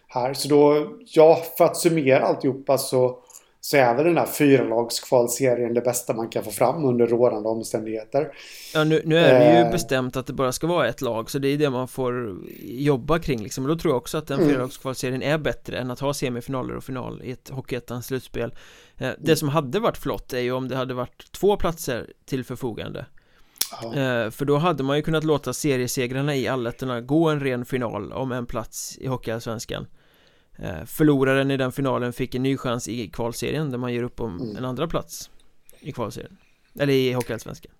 [0.07, 0.33] här.
[0.33, 3.17] Så då, ja, för att summera alltihopa så,
[3.61, 8.31] så är väl den här fyralagskvalserien det bästa man kan få fram under rådande omständigheter.
[8.73, 9.71] Ja, nu, nu är det ju eh.
[9.71, 13.19] bestämt att det bara ska vara ett lag, så det är det man får jobba
[13.19, 13.63] kring liksom.
[13.63, 14.49] Och då tror jag också att den mm.
[14.49, 18.55] fyralagskvalserien är bättre än att ha semifinaler och final i ett Hockeyettans slutspel.
[18.97, 19.35] Eh, det mm.
[19.35, 23.05] som hade varit flott är ju om det hade varit två platser till förfogande.
[23.73, 28.13] Eh, för då hade man ju kunnat låta seriesegrarna i allettorna gå en ren final
[28.13, 29.87] om en plats i Hockeyallsvenskan.
[30.57, 34.19] Eh, Förloraren i den finalen fick en ny chans i kvalserien där man ger upp
[34.19, 34.55] om mm.
[34.55, 35.29] en andra plats
[35.79, 36.37] i kvalserien.
[36.79, 37.71] Eller i Hockeyallsvenskan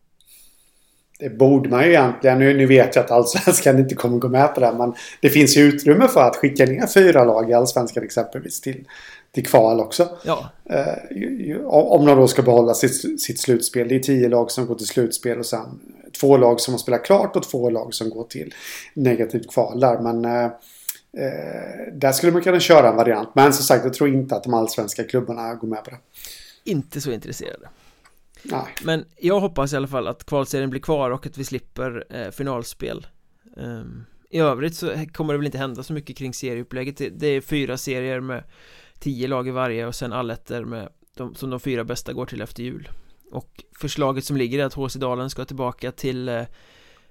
[1.22, 2.40] det borde man ju egentligen.
[2.40, 4.74] Nu, nu vet jag att Allsvenskan inte kommer gå med på det.
[4.78, 8.86] Men det finns ju utrymme för att skicka ner fyra lag i Allsvenskan exempelvis till,
[9.32, 10.10] till kval också.
[10.24, 10.50] Ja.
[10.70, 13.88] Eh, om de då ska behålla sitt, sitt slutspel.
[13.88, 15.80] Det är tio lag som går till slutspel och sen
[16.20, 18.54] två lag som har spelat klart och två lag som går till
[18.94, 20.00] negativt kval där.
[20.00, 20.52] Men eh,
[21.18, 23.30] Eh, där skulle man kunna köra en variant.
[23.34, 25.98] Men som sagt, jag tror inte att de allsvenska klubbarna går med på det.
[26.64, 27.70] Inte så intresserade.
[28.44, 28.76] Nej.
[28.84, 32.32] Men jag hoppas i alla fall att kvalserien blir kvar och att vi slipper eh,
[32.32, 33.08] finalspel.
[33.56, 36.98] Um, I övrigt så kommer det väl inte hända så mycket kring serieupplägget.
[36.98, 38.44] Det, det är fyra serier med
[39.00, 42.42] tio lag i varje och sen allettor med de, som de fyra bästa går till
[42.42, 42.90] efter jul.
[43.32, 46.36] Och förslaget som ligger är att HC Dalen ska tillbaka till eh,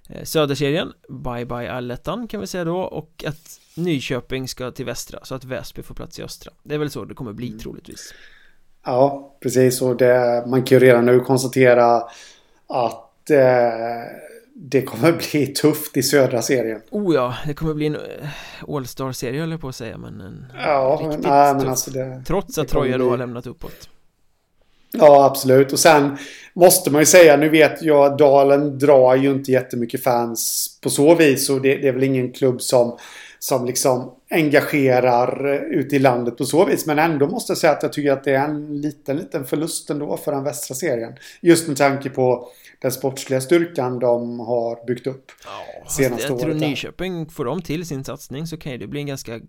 [0.09, 5.25] eh, Söderserien Bye bye allettan kan vi säga då och att Nyköping ska till västra
[5.25, 7.59] så att Väsby får plats i östra Det är väl så det kommer bli mm.
[7.59, 8.15] troligtvis
[8.85, 11.97] Ja, precis och det, man kan ju redan nu konstatera
[12.67, 14.21] att eh,
[14.55, 16.81] det kommer bli tufft i södra serien.
[16.91, 18.01] Oh ja, det kommer bli en eh,
[18.69, 22.59] All-star-serie höll jag på att säga men en Ja, riktigt nej, men alltså det, Trots
[22.59, 23.89] att Troja då har lämnat uppåt.
[24.93, 25.73] Ja, absolut.
[25.73, 26.17] Och sen
[26.55, 31.15] måste man ju säga, nu vet jag, Dalen drar ju inte jättemycket fans på så
[31.15, 31.51] vis.
[31.51, 32.99] Och det, det är väl ingen klubb som,
[33.39, 36.87] som liksom engagerar ute i landet på så vis.
[36.87, 39.91] Men ändå måste jag säga att jag tycker att det är en liten, liten förlust
[39.91, 41.13] ändå för den västra serien.
[41.41, 42.49] Just med tanke på
[42.81, 46.43] den sportsliga styrkan de har byggt upp ja, senaste jag året.
[46.43, 49.41] Jag tror Nyköping, får de till sin satsning så kan ju det bli en ganska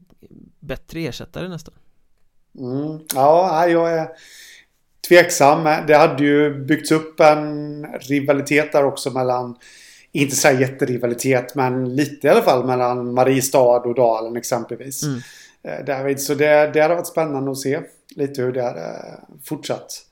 [0.59, 1.73] bättre ersättare nästan.
[2.59, 4.07] Mm, ja, jag är
[5.07, 5.63] tveksam.
[5.87, 9.55] Det hade ju byggts upp en rivalitet där också mellan
[10.11, 15.03] inte så här jätterivalitet men lite i alla fall mellan Mariestad och Dalen exempelvis.
[15.03, 15.21] Mm.
[15.63, 17.81] Eh, David, så det, det hade varit spännande att se
[18.15, 20.05] lite hur det hade fortsatt.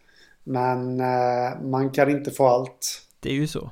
[0.44, 3.02] Men eh, man kan inte få allt.
[3.20, 3.72] Det är ju så.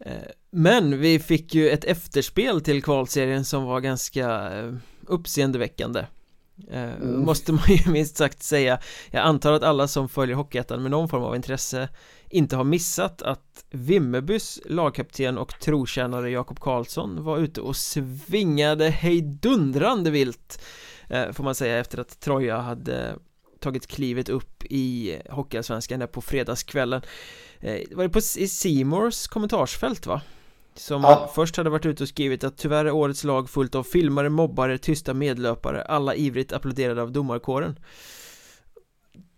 [0.00, 0.12] Eh,
[0.50, 4.50] men vi fick ju ett efterspel till kvalserien som var ganska
[5.06, 6.04] uppseendeväckande
[6.70, 7.20] Eh, mm.
[7.20, 8.78] Måste man ju minst sagt säga
[9.10, 11.88] Jag antar att alla som följer Hockeyettan med någon form av intresse
[12.30, 20.10] Inte har missat att Vimmerbys lagkapten och trotjänare Jakob Karlsson var ute och svingade hejdundrande
[20.10, 20.60] vilt
[21.08, 23.14] eh, Får man säga efter att Troja hade
[23.60, 27.02] tagit klivet upp i Hockeyallsvenskan där på fredagskvällen
[27.60, 30.20] eh, Var det på Simors kommentarsfält va?
[30.74, 31.30] Som ja.
[31.34, 34.78] först hade varit ute och skrivit att tyvärr är årets lag fullt av filmare, mobbare,
[34.78, 37.78] tysta medlöpare Alla ivrigt applåderade av domarkåren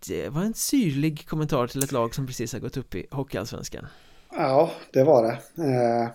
[0.09, 3.07] Eh, det var en syrlig kommentar till ett lag som precis har gått upp i
[3.11, 3.87] Hockeyallsvenskan
[4.31, 6.09] Ja, det var det eh,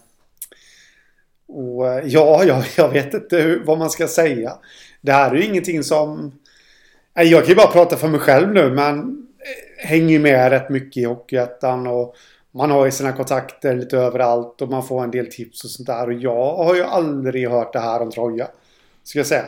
[1.48, 4.52] Och eh, ja, jag, jag vet inte hur, vad man ska säga
[5.00, 6.38] Det här är ju ingenting som
[7.14, 8.98] Jag kan ju bara prata för mig själv nu men
[9.38, 12.16] eh, hänger ju med rätt mycket i Hockeyettan och
[12.50, 15.86] man har ju sina kontakter lite överallt och man får en del tips och sånt
[15.86, 16.06] där.
[16.06, 18.48] Och jag har ju aldrig hört det här om Troja.
[19.02, 19.44] Ska jag säga.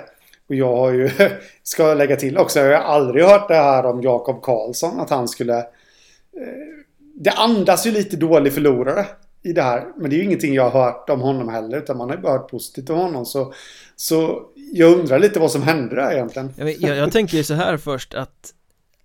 [0.49, 1.11] Och jag har ju,
[1.63, 5.01] ska jag lägga till också, jag har aldrig hört det här om Jakob Karlsson.
[5.01, 5.59] Att han skulle...
[5.59, 5.65] Eh,
[7.15, 9.07] det andas ju lite dålig förlorare
[9.43, 9.87] i det här.
[9.97, 11.79] Men det är ju ingenting jag har hört om honom heller.
[11.79, 13.27] Utan man har ju bara hört positivt om honom.
[13.27, 13.55] Så,
[13.97, 16.53] så jag undrar lite vad som hände där egentligen.
[16.57, 18.55] Jag, jag, jag tänker ju så här först att...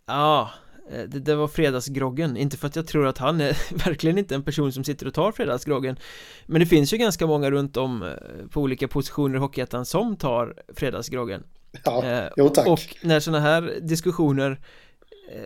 [0.08, 0.50] Ja,
[0.90, 4.44] det, det, var fredagsgroggen, inte för att jag tror att han är verkligen inte en
[4.44, 5.98] person som sitter och tar fredagsgroggen.
[6.46, 10.18] Men det finns ju ganska många runt om eh, på olika positioner i Hockeyettan som
[10.18, 11.44] tar fredagsgroggen.
[11.84, 12.68] Ja, eh, jo tack.
[12.68, 14.60] Och när sådana här diskussioner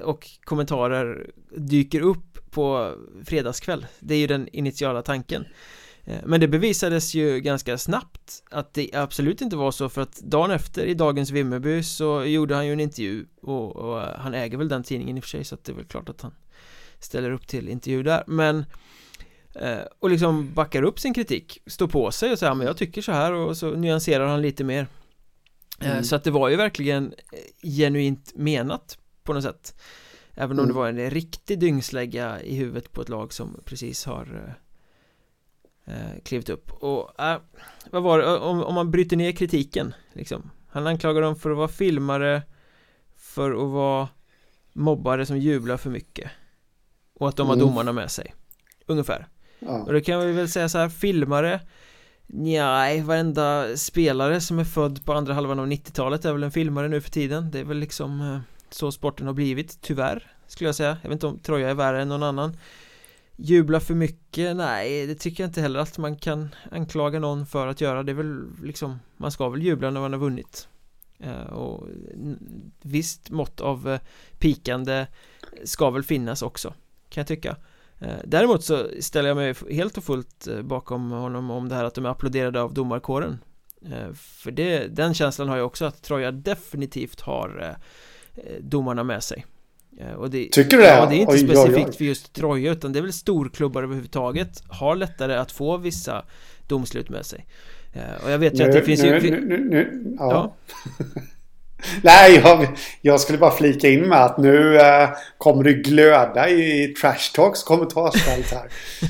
[0.03, 2.93] och kommentarer dyker upp på
[3.25, 5.41] fredagskväll Det är ju den initiala tanken.
[5.41, 5.47] Eh,
[6.25, 10.51] men det bevisades ju ganska snabbt att det absolut inte var så för att dagen
[10.51, 14.67] efter i dagens Vimmerby så gjorde han ju en intervju och, och, han äger väl
[14.67, 16.33] den tidningen i och för sig så att det är väl klart att han
[16.99, 18.65] ställer upp till intervju där men
[19.55, 23.01] eh, och liksom backar upp sin kritik står på sig och säger men jag tycker
[23.01, 24.87] så här och så nyanserar han lite mer
[25.79, 26.03] eh, mm.
[26.03, 27.13] så att det var ju verkligen
[27.63, 29.81] genuint menat på något sätt
[30.33, 30.67] även om mm.
[30.67, 34.57] det var en riktig dyngslägga i huvudet på ett lag som precis har
[35.87, 36.71] eh, klivit upp.
[36.71, 37.37] Och äh,
[37.91, 40.51] vad var det, om, om man bryter ner kritiken liksom.
[40.67, 42.41] Han anklagar dem för att vara filmare
[43.15, 44.07] För att vara
[44.73, 46.31] mobbare som jublar för mycket.
[47.13, 47.67] Och att de har mm.
[47.67, 48.33] domarna med sig.
[48.85, 49.27] Ungefär.
[49.59, 49.83] Ja.
[49.83, 51.59] Och då kan vi väl säga så här, filmare
[52.29, 56.87] Nej, varenda spelare som är född på andra halvan av 90-talet är väl en filmare
[56.87, 57.51] nu för tiden.
[57.51, 61.15] Det är väl liksom eh, så sporten har blivit, tyvärr Skulle jag säga, jag vet
[61.15, 62.57] inte om Troja är värre än någon annan
[63.39, 64.55] Jubla för mycket?
[64.55, 68.03] Nej, det tycker jag inte heller att man kan anklaga någon för att göra.
[68.03, 70.67] Det är väl liksom Man ska väl jubla när man har vunnit.
[71.19, 71.87] Eh, och
[72.81, 73.99] visst mått av eh,
[74.39, 75.07] pikande
[75.63, 76.73] ska väl finnas också
[77.09, 77.57] Kan jag tycka.
[77.99, 81.95] Eh, däremot så ställer jag mig helt och fullt bakom honom om det här att
[81.95, 83.39] de är applåderade av domarkåren.
[84.13, 87.77] För det, den känslan har jag också att Troja definitivt har
[88.59, 89.45] domarna med sig
[90.29, 90.89] det, Tycker du det?
[90.89, 91.97] Ja, det är inte oj, specifikt oj, oj.
[91.97, 96.25] för just Troja utan det är väl storklubbar överhuvudtaget har lättare att få vissa
[96.67, 97.45] domslut med sig
[97.97, 99.41] Eh, och jag vet ju att det finns nu, ju...
[99.41, 100.31] Nu, nu, ja.
[100.31, 100.55] ja.
[102.01, 102.67] Nej, jag,
[103.01, 107.63] jag, skulle bara flika in med att nu äh, kommer du glöda i Trash Talks
[107.63, 108.67] kommentarsfält här.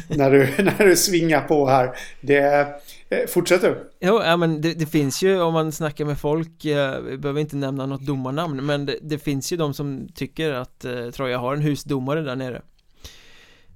[0.17, 1.97] när, du, när du svingar på här.
[2.21, 2.67] Det, eh,
[3.09, 3.91] Eh, fortsätt du.
[3.99, 7.41] Jo, ja, men det, det, finns ju om man snackar med folk, eh, vi behöver
[7.41, 11.37] inte nämna något domarnamn, men det, det finns ju de som tycker att eh, Troja
[11.37, 12.61] har en husdomare där nere.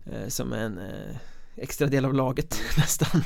[0.05, 1.15] Eh, som en eh,
[1.55, 3.23] extra del av laget nästan.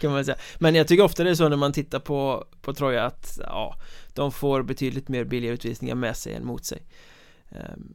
[0.00, 0.38] kan man säga.
[0.58, 3.76] Men jag tycker ofta det är så när man tittar på, på Troja att ja,
[4.14, 6.82] de får betydligt mer billiga utvisningar med sig än mot sig.
[7.50, 7.94] Ehm,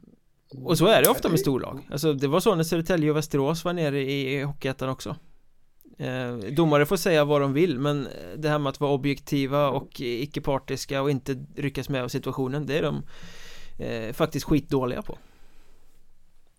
[0.64, 1.88] och så är det ofta med storlag.
[1.90, 5.16] Alltså det var så när Södertälje och Västerås var nere i Hockeyettan också.
[5.98, 9.70] Eh, domare får säga vad de vill men eh, det här med att vara objektiva
[9.70, 13.02] och eh, icke-partiska och inte ryckas med av situationen det är de
[13.78, 15.18] eh, faktiskt skitdåliga på.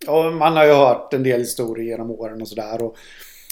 [0.05, 2.97] Ja, man har ju hört en del historier genom åren och sådär och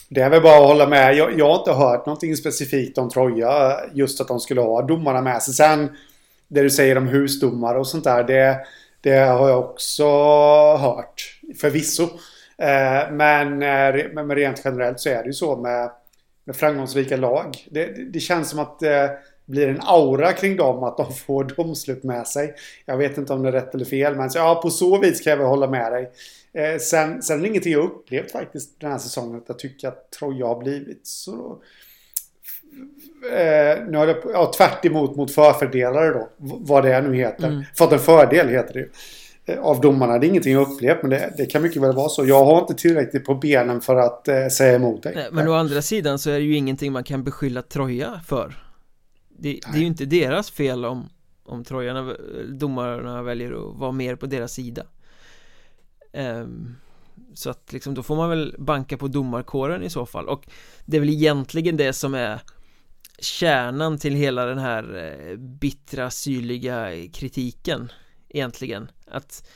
[0.09, 1.15] det är väl bara att hålla med.
[1.15, 3.79] Jag, jag har inte hört någonting specifikt om Troja.
[3.93, 5.53] Just att de skulle ha domarna med sig.
[5.53, 5.89] Sen
[6.47, 8.23] det du säger om husdomare och sånt där.
[8.23, 8.57] Det,
[9.01, 10.05] det har jag också
[10.75, 11.39] hört.
[11.61, 12.09] Förvisso.
[12.57, 15.91] Eh, men, eh, men rent generellt så är det ju så med,
[16.45, 17.67] med framgångsrika lag.
[17.71, 22.03] Det, det känns som att det blir en aura kring dem att de får domslut
[22.03, 22.53] med sig.
[22.85, 24.15] Jag vet inte om det är rätt eller fel.
[24.15, 26.11] Men så, ja, på så vis kan jag väl hålla med dig.
[26.53, 29.37] Eh, sen, sen är det ingenting jag upplevt faktiskt den här säsongen.
[29.37, 31.61] Att jag tycker att Troja har blivit så...
[33.31, 36.29] Eh, nu har det, ja, tvärt emot mot förfördelare då.
[36.37, 37.47] Vad det nu heter.
[37.47, 37.63] Mm.
[37.77, 38.89] Fått en fördel heter det ju.
[39.47, 40.19] Eh, av domarna.
[40.19, 42.25] Det är ingenting jag upplevt men det, det, kan mycket väl vara så.
[42.25, 45.15] Jag har inte tillräckligt på benen för att eh, säga emot dig.
[45.15, 48.57] Nej, men å andra sidan så är det ju ingenting man kan beskylla Troja för.
[49.37, 51.09] Det, det är ju inte deras fel om,
[51.45, 52.15] om Trojarna,
[52.49, 54.83] domarna väljer att vara mer på deras sida.
[56.13, 56.75] Um,
[57.33, 60.47] så att liksom då får man väl banka på domarkåren i så fall och
[60.85, 62.39] det är väl egentligen det som är
[63.19, 67.89] kärnan till hela den här eh, bittra, syrliga kritiken
[68.35, 69.47] egentligen att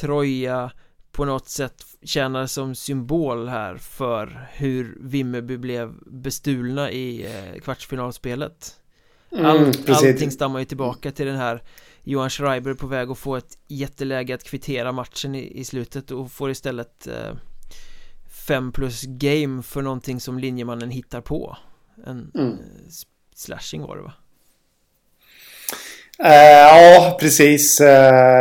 [0.00, 0.72] Troja
[1.12, 8.80] på något sätt tjänar som symbol här för hur Vimmerby blev bestulna i eh, kvartsfinalspelet
[9.32, 11.62] mm, All, Allting stammar ju tillbaka till den här
[12.02, 16.32] Johan Schreiber på väg att få ett jätteläge att kvittera matchen i, i slutet och
[16.32, 17.34] får istället eh,
[18.46, 21.56] fem plus game för någonting som linjemannen hittar på
[22.06, 22.52] En mm.
[22.52, 22.58] eh,
[23.34, 24.12] slashing var det va?
[26.24, 27.80] Uh, ja, precis.
[27.80, 27.86] Uh,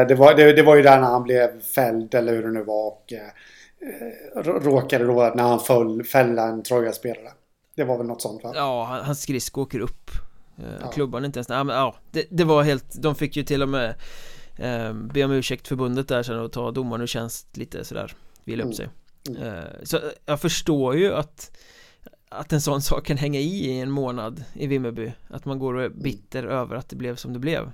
[0.08, 2.64] det, var, det, det, var ju där när han blev fälld eller hur det nu
[2.64, 7.32] var och uh, råkade då när han föll fälla en Troja-spelare.
[7.76, 8.52] Det var väl något sånt va?
[8.56, 10.12] Ja, hans skridsko åker upp
[10.82, 10.88] ja.
[10.88, 13.70] Klubban inte ens, ja, men, ja det, det, var helt, de fick ju till och
[13.70, 13.96] med
[14.58, 18.64] eh, be om ursäkt förbundet där sen och ta domaren ur tjänst lite sådär, vila
[18.64, 18.74] upp mm.
[18.74, 18.90] sig
[19.30, 19.44] mm.
[19.44, 21.58] Eh, Så jag förstår ju att
[22.30, 25.74] att en sån sak kan hänga i i en månad i Vimmerby Att man går
[25.74, 27.72] och är bitter över att det blev som det blev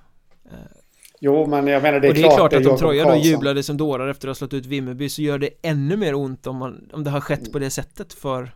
[1.19, 3.15] Jo men jag menar det är, och det är klart, klart att om Troja då
[3.15, 6.47] jublade som dårar efter att ha slått ut Vimmerby så gör det ännu mer ont
[6.47, 8.51] om, man, om det har skett på det sättet för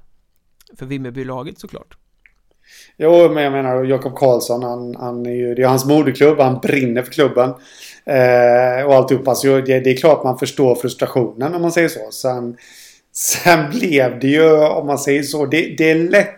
[0.78, 1.98] för Vimmerby-laget såklart
[2.98, 6.60] Jo, men jag menar Jakob Karlsson, han, han är ju, det är hans moderklubb, han
[6.60, 7.50] brinner för klubben.
[8.06, 12.12] Eh, och alltihopa, så det, det är klart man förstår frustrationen om man säger så.
[12.12, 12.58] Sen,
[13.18, 16.34] sen blev det ju, om man säger så, det, det är lätt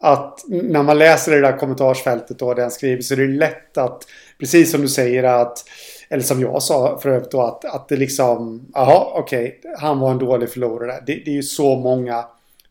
[0.00, 4.02] att när man läser det där kommentarsfältet och den skriver så är det lätt att,
[4.38, 5.64] precis som du säger att
[6.08, 9.98] eller som jag sa för övrigt då att, att det liksom, jaha okej, okay, han
[9.98, 11.02] var en dålig förlorare.
[11.06, 12.24] Det, det är ju så många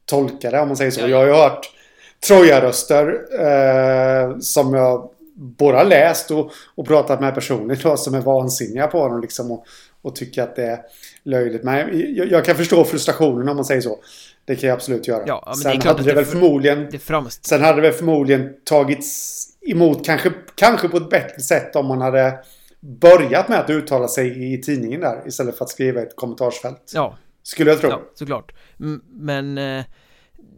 [0.06, 1.08] tolkare om man säger så.
[1.08, 1.72] Jag har ju hört
[2.28, 8.22] Troja-röster eh, som jag både har läst och, och pratat med personer då, som är
[8.22, 9.66] vansinniga på honom liksom och,
[10.02, 10.80] och tycker att det är
[11.28, 11.64] löjligt.
[11.64, 11.78] Men
[12.16, 14.00] jag, jag, kan förstå frustrationen om man säger så.
[14.46, 15.24] Det kan jag absolut göra.
[15.28, 17.00] Ja, sen hade det, väl förmodligen det.
[17.42, 22.02] Sen hade det väl förmodligen tagits emot kanske, kanske på ett bättre sätt om man
[22.02, 22.40] hade
[22.80, 26.92] börjat med att uttala sig i tidningen där istället för att skriva ett kommentarsfält.
[26.94, 27.18] Ja.
[27.44, 27.90] Skulle jag tro.
[27.90, 28.54] Ja, såklart.
[29.08, 29.84] Men eh,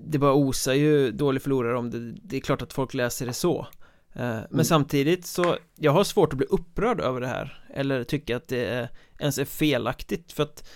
[0.06, 3.34] det bara osar ju dålig förlorare om det Det är klart att folk läser det
[3.34, 3.68] så
[4.14, 4.66] Men mm.
[4.66, 8.66] samtidigt så Jag har svårt att bli upprörd över det här Eller tycka att det
[8.66, 8.90] är,
[9.20, 10.70] ens är felaktigt för att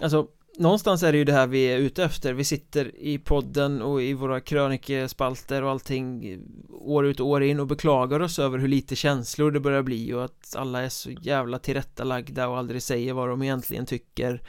[0.00, 2.32] Alltså Någonstans är det ju det här vi är ute efter.
[2.32, 6.38] Vi sitter i podden och i våra krönikespalter och allting
[6.70, 10.12] År ut och år in och beklagar oss över hur lite känslor det börjar bli
[10.12, 14.42] och att alla är så jävla tillrättalagda och aldrig säger vad de egentligen tycker.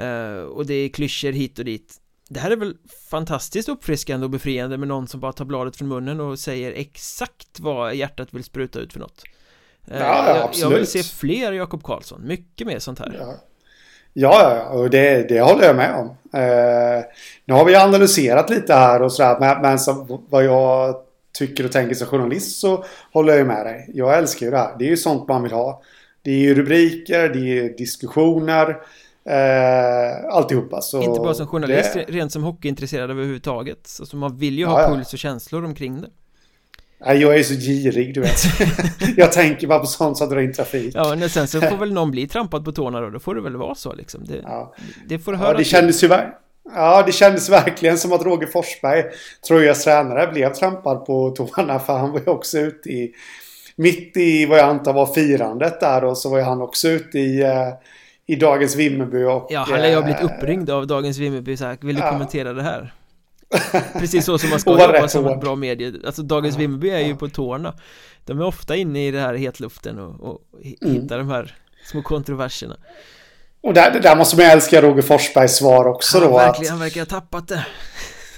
[0.00, 1.99] Uh, Och det är klyschor hit och dit
[2.30, 2.76] det här är väl
[3.10, 7.60] fantastiskt uppfriskande och befriande med någon som bara tar bladet från munnen och säger exakt
[7.60, 9.22] vad hjärtat vill spruta ut för något
[9.84, 13.34] Ja, ja jag, jag vill se fler Jakob Karlsson, mycket mer sånt här ja.
[14.12, 16.06] Ja, och det, det håller jag med om.
[16.40, 17.04] Eh,
[17.44, 20.94] nu har vi analyserat lite här och sådär, men, men som, vad jag
[21.38, 23.90] tycker och tänker som journalist så håller jag med dig.
[23.94, 24.76] Jag älskar ju det här.
[24.78, 25.82] Det är ju sånt man vill ha.
[26.22, 28.76] Det är ju rubriker, det är diskussioner.
[29.24, 30.80] Eh, alltihopa.
[30.80, 32.04] Så Inte bara som journalist, det...
[32.08, 33.96] rent som hockeyintresserad överhuvudtaget.
[34.00, 36.08] Alltså man vill ju ha ja, puls och känslor omkring det.
[37.04, 38.42] Jag är så girig du vet.
[39.16, 40.94] jag tänker bara på sånt som drar in trafik.
[40.94, 43.10] Ja, men sen så får väl någon bli trampad på tårna då.
[43.10, 44.24] Då får det väl vara så liksom.
[44.24, 44.74] Det, ja.
[45.08, 45.52] det får du höra.
[45.52, 46.08] Ja, det kändes ju
[46.74, 49.04] Ja, det kändes verkligen som att Roger Forsberg,
[49.48, 51.78] Trojas tränare, blev trampad på tårna.
[51.78, 53.12] För han var ju också ute i...
[53.76, 57.18] Mitt i vad jag antar var firandet där och så var ju han också ute
[57.18, 57.42] i...
[57.44, 57.72] Uh,
[58.30, 59.46] i Dagens Vimmerby och...
[59.50, 62.10] Ja, han lär ju ha blivit uppringd av Dagens Vimmerby så här, vill du ja.
[62.10, 62.94] kommentera det här?
[63.92, 66.98] Precis så som man ska jobba som ett bra medie Alltså Dagens ja, Vimmerby är
[66.98, 67.74] ju på tårna
[68.24, 70.94] De är ofta inne i det här hetluften och, och mm.
[70.94, 72.76] hittar de här små kontroverserna
[73.62, 76.80] Och där, där måste man älska Roger Forsbergs svar också han då verkligen, att, Han
[76.80, 77.66] verkar ha tappat det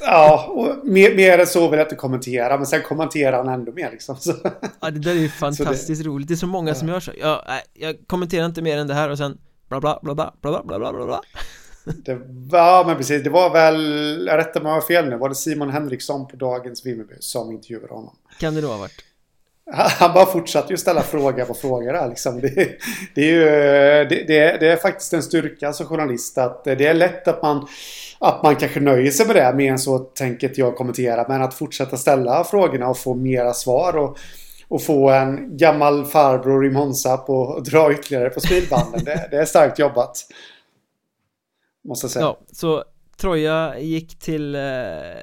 [0.01, 3.72] Ja, och mer, mer än så vill jag inte kommentera Men sen kommenterar han ändå
[3.72, 4.34] mer liksom så.
[4.80, 6.74] Ja, det där är ju fantastiskt det, roligt Det är så många ja.
[6.74, 9.38] som gör så ja, Jag kommenterar inte mer än det här och sen
[9.81, 11.20] bla bla bla bla bla bla bla bla.
[12.05, 12.20] Det
[12.51, 15.35] var, men precis, det var väl, rätta mig om jag har fel nu, var det
[15.35, 18.16] Simon Henriksson på Dagens Vimmerby som intervjuade honom?
[18.41, 19.05] Kan det då ha varit?
[19.75, 22.41] Han bara fortsatte ju ställa fråga på fråga där liksom.
[22.41, 22.79] Det,
[23.14, 23.45] det, är ju,
[24.09, 27.66] det, det, är faktiskt en styrka som journalist att det är lätt att man,
[28.18, 31.27] att man kanske nöjer sig med det mer än så tänket jag kommentera.
[31.29, 33.97] Men att fortsätta ställa frågorna och få mera svar.
[33.97, 34.18] Och
[34.73, 39.05] och få en gammal farbror i Monza på och dra ytterligare på smilbanden.
[39.05, 40.27] det, det är starkt jobbat.
[41.85, 42.25] Måste jag säga.
[42.25, 42.85] Ja, så
[43.16, 44.62] Troja gick till eh,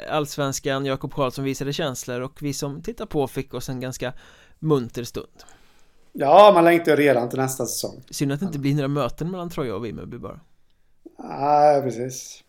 [0.10, 4.14] Allsvenskan, Jakob Karlsson visade känslor och vi som tittar på fick oss en ganska
[4.60, 5.44] munter stund.
[6.14, 8.04] Ja, man längtar redan till nästa säsong.
[8.10, 10.40] Synd att det inte blir några möten mellan Troja och Vimmerby bara.
[11.20, 12.44] Nej, precis.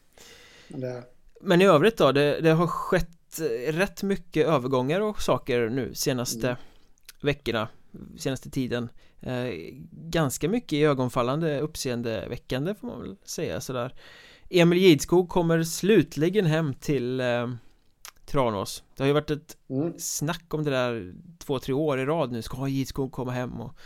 [0.69, 1.03] Men, det...
[1.41, 6.47] Men i övrigt då, det, det, har skett rätt mycket övergångar och saker nu senaste
[6.47, 6.57] mm.
[7.21, 7.69] Veckorna,
[8.19, 8.89] senaste tiden.
[9.21, 9.55] Eh,
[9.93, 13.95] ganska mycket ögonfallande uppseendeväckande får man väl säga sådär
[14.51, 17.51] Emil Gidskog kommer slutligen hem till eh,
[18.27, 19.95] Tranås Det har ju varit ett mm.
[19.99, 23.79] snack om det där två, tre år i rad nu Ska Gidskog komma hem och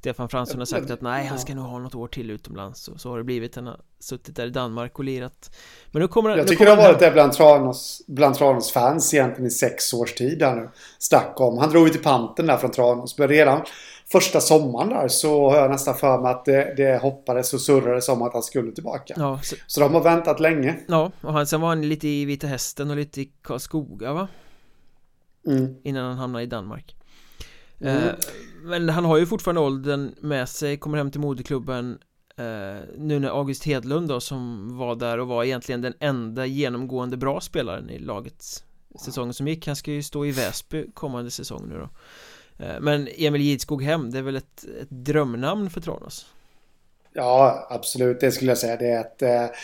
[0.00, 3.00] Stefan Fransson har sagt att nej, han ska nog ha något år till utomlands och
[3.00, 5.56] så har det blivit, han har suttit där i Danmark och lirat
[5.90, 9.46] Men nu kommer Jag tycker det har varit det bland Tranås, bland Tranås fans egentligen
[9.46, 12.70] i sex års tid där nu Snack om, han drog ju till panten där från
[12.70, 13.62] Tranås men redan
[14.12, 18.08] första sommaren där så har jag nästan för mig att det, det hoppades och surrades
[18.08, 19.14] om att han skulle tillbaka.
[19.16, 19.56] Ja, så...
[19.66, 20.76] så de har väntat länge.
[20.88, 24.28] Ja, och han, sen var han lite i Vita Hästen och lite i Karlskoga va?
[25.46, 25.74] Mm.
[25.82, 26.96] Innan han hamnade i Danmark.
[27.80, 28.14] Mm.
[28.62, 31.98] Men han har ju fortfarande åldern med sig, kommer hem till moderklubben
[32.36, 32.44] eh,
[32.98, 37.40] Nu när August Hedlund då som var där och var egentligen den enda genomgående bra
[37.40, 38.64] spelaren i lagets
[39.04, 41.88] säsong som gick Han ska ju stå i Väsby kommande säsong nu då
[42.60, 46.26] Eh, men Emil Gidskog hem, det är väl ett, ett drömnamn för Tranås?
[47.12, 48.20] Ja, absolut.
[48.20, 48.76] Det skulle jag säga.
[48.76, 49.56] Det, är ett, eh,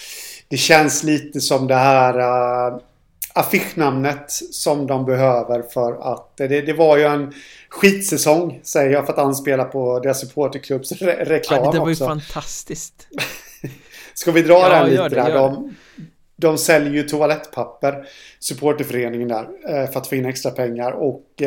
[0.49, 2.79] det känns lite som det här eh,
[3.37, 7.33] affischnamnet som de behöver för att det, det var ju en
[7.69, 11.93] skitsäsong säger jag för att anspela på deras supporterklubbs re reklam ja, Det var ju
[11.93, 12.07] också.
[12.07, 13.09] fantastiskt.
[14.15, 15.35] Ska vi dra ja, den lite det, där?
[15.35, 15.75] De,
[16.37, 18.07] de säljer ju toalettpapper,
[18.39, 19.47] supporterföreningen där,
[19.87, 21.43] för att få in extra pengar och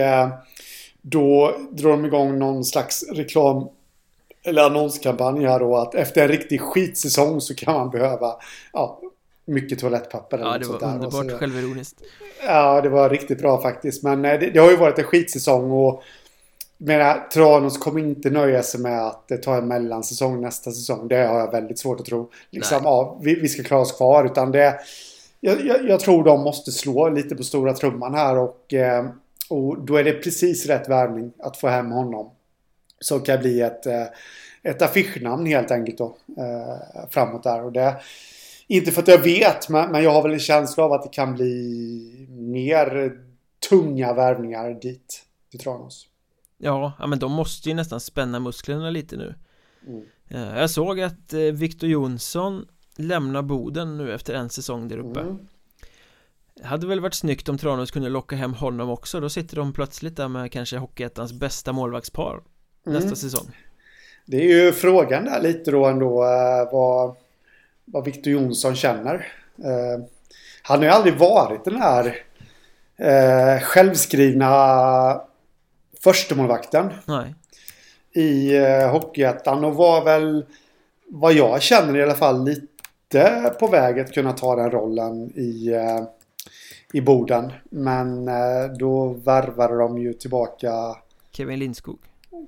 [1.01, 3.69] då drar de igång någon slags reklam
[4.43, 8.35] eller annonskampanj här då att efter en riktig skitsäsong så kan man behöva
[8.73, 8.99] ja,
[9.49, 10.39] mycket toalettpapper.
[10.39, 12.01] Ja, det var underbart självironiskt.
[12.45, 14.03] Ja, det var riktigt bra faktiskt.
[14.03, 16.03] Men eh, det, det har ju varit en skitsäsong och
[16.77, 21.07] menar, Tranås kommer inte nöja sig med att ta en mellansäsong nästa säsong.
[21.07, 22.31] Det har jag väldigt svårt att tro.
[22.49, 24.25] Liksom, ja, vi, vi ska klara oss kvar.
[24.25, 24.79] Utan det,
[25.39, 29.05] jag, jag, jag, tror de måste slå lite på stora trumman här och eh,
[29.49, 32.29] och då är det precis rätt värvning att få hem honom.
[32.99, 34.05] Som kan bli ett, eh,
[34.63, 36.15] ett affischnamn helt enkelt då.
[36.37, 37.63] Eh, framåt där.
[37.63, 37.95] Och det,
[38.69, 41.09] inte för att jag vet, men, men jag har väl en känsla av att det
[41.09, 43.17] kan bli mer
[43.69, 45.25] tunga värvningar dit.
[45.51, 46.07] Till Tranås.
[46.57, 49.35] Ja, men de måste ju nästan spänna musklerna lite nu.
[49.87, 50.03] Mm.
[50.27, 52.65] Eh, jag såg att Victor Jonsson
[52.95, 55.19] lämnar Boden nu efter en säsong där uppe.
[55.19, 55.37] Mm.
[56.63, 60.17] Hade väl varit snyggt om Tranås kunde locka hem honom också Då sitter de plötsligt
[60.17, 62.31] där med kanske Hockeyettans bästa målvaktspar
[62.85, 62.99] mm.
[62.99, 63.55] Nästa säsong
[64.25, 67.15] Det är ju frågan där lite då ändå eh, Vad,
[67.93, 69.27] vad Victor Jonsson känner
[69.63, 70.03] eh,
[70.61, 72.15] Han har ju aldrig varit den här
[72.97, 75.21] eh, Självskrivna
[76.03, 77.35] Förstemålvakten Nej
[78.25, 78.57] I
[78.91, 80.45] Hockeyettan och var väl
[81.09, 85.67] vad jag känner i alla fall lite på väg att kunna ta den rollen i,
[85.73, 86.03] eh,
[86.93, 87.51] i Boden.
[87.69, 90.71] Men eh, då värvade de ju tillbaka
[91.31, 91.99] Kevin Lindskog.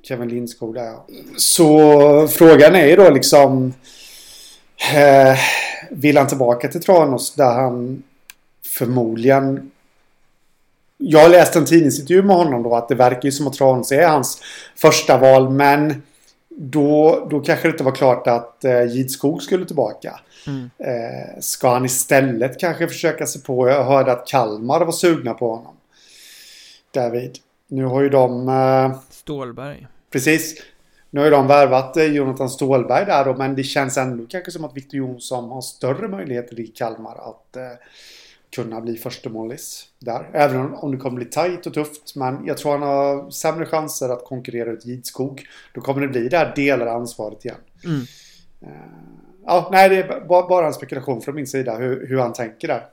[0.04, 1.06] Kevin Lindskog där ja.
[1.38, 3.74] Så frågan är ju då liksom
[4.96, 5.38] eh,
[5.90, 8.04] Vill han tillbaka till Tranås där han
[8.78, 9.72] förmodligen
[10.98, 13.92] Jag har läst en tidningsintervju med honom då att det verkar ju som att Tranås
[13.92, 14.42] är hans
[14.76, 16.02] första val men
[16.58, 20.20] då, då kanske det inte var klart att eh, Gidskog skulle tillbaka.
[20.48, 20.70] Mm.
[20.78, 23.70] Eh, ska han istället kanske försöka sig på?
[23.70, 25.76] Jag hörde att Kalmar var sugna på honom.
[26.94, 27.38] David.
[27.68, 28.50] Nu har ju de...
[28.50, 29.88] Eh, Stålberg.
[30.12, 30.62] Precis.
[31.14, 34.52] Nu har ju de värvat eh, Jonathan Stålberg där då, men det känns ändå kanske
[34.52, 37.64] som att Victor Jonsson har större möjligheter i Kalmar att eh,
[38.56, 40.30] kunna bli förstemålis där.
[40.34, 43.66] Även om, om det kommer bli tajt och tufft, men jag tror han har sämre
[43.66, 45.46] chanser att konkurrera ut Gidskog.
[45.74, 47.58] Då kommer det bli det här delade ansvaret igen.
[47.86, 48.02] Mm.
[48.62, 48.70] Eh,
[49.46, 52.68] ja, nej, det är bara, bara en spekulation från min sida hur, hur han tänker
[52.68, 52.86] där.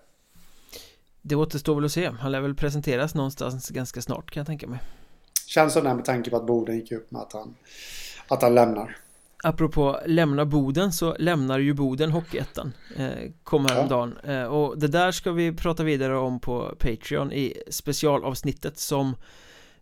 [1.22, 2.10] Det återstår väl att se.
[2.20, 4.78] Han lär väl presenteras någonstans ganska snart kan jag tänka mig.
[5.48, 7.54] Känns som det med tanke på att Boden gick upp med att han,
[8.28, 8.96] att han lämnar.
[9.44, 15.12] Apropå lämna Boden så lämnar ju Boden Hockeyettan eh, Kom häromdagen eh, och det där
[15.12, 19.16] ska vi prata vidare om på Patreon i specialavsnittet som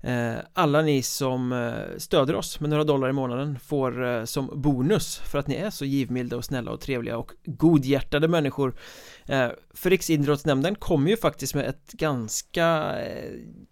[0.07, 4.51] Eh, alla ni som eh, stöder oss med några dollar i månaden får eh, som
[4.55, 8.75] bonus för att ni är så givmilda och snälla och trevliga och godhjärtade människor.
[9.75, 12.95] För Riksidrottsnämnden kom ju faktiskt med ett ganska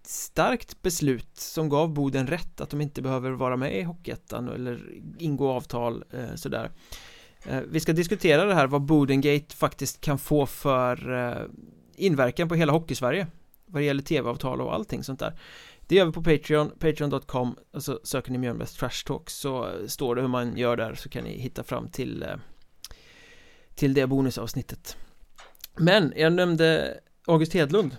[0.03, 4.81] starkt beslut som gav Boden rätt att de inte behöver vara med i Hockeyettan eller
[5.19, 6.05] ingå avtal
[6.35, 6.71] sådär.
[7.69, 11.49] Vi ska diskutera det här vad Bodengate faktiskt kan få för
[11.97, 13.27] inverkan på hela Hockeysverige
[13.67, 15.39] vad det gäller tv-avtal och allting sånt där
[15.87, 20.15] det gör vi på Patreon, patreon.com och så söker ni Mjölnbergs Trash Talk så står
[20.15, 22.29] det hur man gör där så kan ni hitta fram till eh,
[23.75, 24.97] till det bonusavsnittet.
[25.77, 27.97] Men jag nämnde August Hedlund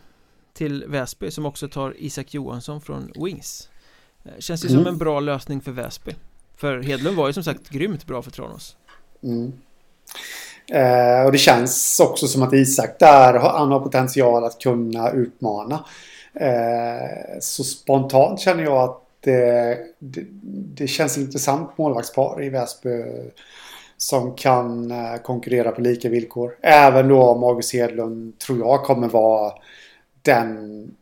[0.53, 3.69] till Väsby som också tar Isak Johansson från Wings.
[4.23, 4.83] Eh, Känns ju mm.
[4.83, 6.15] som en bra lösning för Väsby.
[6.55, 8.75] För Hedlund var ju som sagt grymt bra för Tranås.
[9.23, 9.53] Mm.
[10.71, 15.85] eh, Och det känns också som att Isak där, han har potential att kunna utmana
[16.35, 20.25] Eh, så spontant känner jag att det, det,
[20.75, 23.03] det känns intressant målvaktspar i Väsby
[23.97, 26.57] som kan eh, konkurrera på lika villkor.
[26.61, 29.53] Även då om August Hedlund tror jag kommer vara
[30.21, 30.57] den,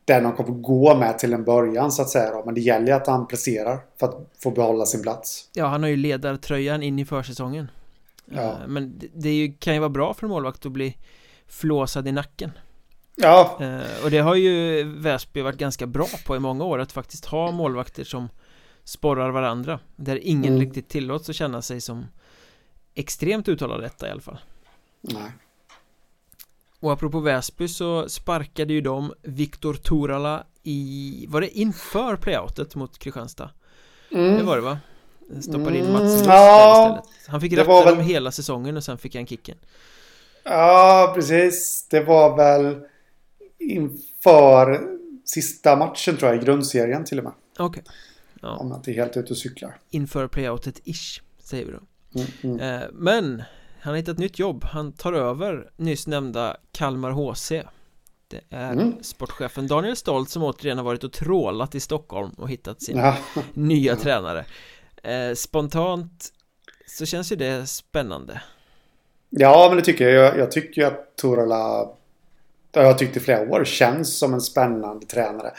[0.06, 2.32] den de kommer gå med till en början så att säga.
[2.32, 2.46] Då.
[2.46, 5.50] Men det gäller ju att han presterar för att få behålla sin plats.
[5.54, 7.72] Ja, han har ju ledartröjan in i försäsongen.
[8.26, 8.42] Ja.
[8.42, 10.98] Eh, men det, det kan ju vara bra för en målvakt att bli
[11.48, 12.52] flåsad i nacken.
[13.16, 13.58] Ja.
[13.60, 17.26] Eh, och det har ju Väsby varit ganska bra på i många år att faktiskt
[17.26, 18.30] ha målvakter som
[18.84, 20.60] sporrar varandra där ingen mm.
[20.60, 22.06] riktigt tillåts att känna sig som
[22.96, 24.40] extremt uttalad detta i alla fall.
[25.02, 25.32] Nej.
[26.80, 33.00] Och apropå Väsby så sparkade ju de Viktor Torala i, var det inför playoutet mot
[33.00, 33.50] Kristianstad?
[34.12, 34.38] Mm.
[34.38, 34.80] Det var det va?
[35.42, 37.96] Stoppade in Mats mm, ja, istället Han fick ratta väl...
[37.96, 39.58] dem hela säsongen och sen fick han kicken
[40.44, 42.82] Ja, precis Det var väl
[43.70, 44.82] inför
[45.26, 47.34] sista matchen tror jag i grundserien till och med.
[47.58, 47.82] Okej.
[47.82, 47.94] Okay.
[48.42, 48.58] Ja.
[48.58, 49.78] Om jag inte är helt ute och cyklar.
[49.90, 51.80] Inför playoutet ish, säger vi då.
[52.20, 52.82] Mm, mm.
[52.82, 53.44] Eh, men
[53.80, 54.64] han har hittat ett nytt jobb.
[54.64, 57.52] Han tar över nyss nämnda Kalmar HC.
[58.28, 58.94] Det är mm.
[59.02, 63.18] sportchefen Daniel Stolt som återigen har varit och trålat i Stockholm och hittat sin ja.
[63.54, 64.46] nya tränare.
[65.04, 66.30] Eh, spontant
[66.88, 68.42] så känns ju det spännande.
[69.30, 70.26] Ja, men det tycker jag.
[70.26, 71.90] Jag, jag tycker ju att Torala
[72.80, 75.52] har jag tyckt i flera år, känns som en spännande tränare.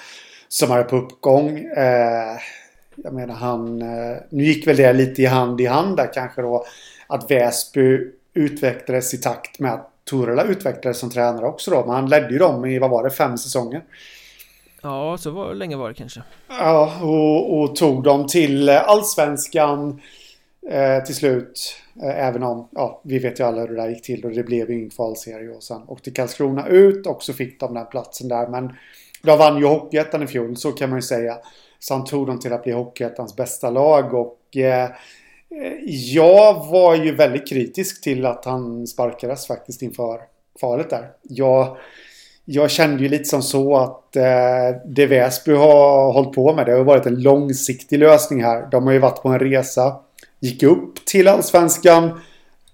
[0.49, 1.59] Som är på uppgång.
[1.59, 2.39] Eh,
[2.97, 3.83] jag menar han...
[3.83, 6.65] Eh, nu gick väl det lite i hand i hand där kanske då.
[7.07, 7.99] Att Väsby
[8.35, 11.85] utvecklades i takt med att Torela utvecklades som tränare också då.
[11.87, 13.83] Men han ledde ju dem i, vad var det, fem säsonger.
[14.83, 16.23] Ja, så var, länge var det kanske.
[16.49, 20.01] Ja, och, och tog dem till allsvenskan
[20.71, 21.77] eh, till slut.
[22.03, 24.43] Eh, även om, ja, vi vet ju alla hur det där gick till och det
[24.43, 25.57] blev ju ingen kvalserie.
[25.57, 28.49] Och sen åkte Karlskrona ut och så fick de den platsen där.
[28.49, 28.73] Men
[29.23, 31.39] de vann ju Hockeyettan i fjol, så kan man ju säga.
[31.79, 34.91] Så han tog dem till att bli Hockeyettans bästa lag och eh, eh,
[35.87, 40.21] jag var ju väldigt kritisk till att han sparkades faktiskt inför
[40.61, 41.11] kvalet där.
[41.23, 41.77] Jag,
[42.45, 46.73] jag kände ju lite som så att eh, det Väsby har hållit på med det
[46.73, 48.69] har varit en långsiktig lösning här.
[48.71, 49.97] De har ju varit på en resa
[50.45, 52.21] gick upp till allsvenskan.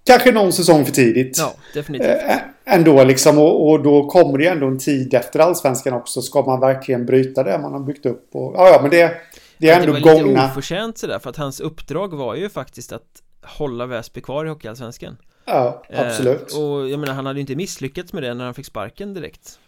[0.05, 1.39] Kanske någon säsong för tidigt.
[1.39, 2.09] Ja, definitivt.
[2.09, 6.23] Äh, ändå liksom och, och, då kommer det ändå en tid efter allsvenskan också.
[6.23, 8.29] Ska man verkligen bryta det man har byggt upp?
[8.33, 9.13] Och, ja, ja, men det,
[9.59, 10.05] det är ändå gångna.
[10.05, 14.21] Det var lite oförtjänt sådär för att hans uppdrag var ju faktiskt att hålla Väsby
[14.21, 16.53] kvar i Hockeyallsvenskan Ja, absolut.
[16.53, 19.15] Eh, och jag menar, han hade ju inte misslyckats med det när han fick sparken
[19.15, 19.59] direkt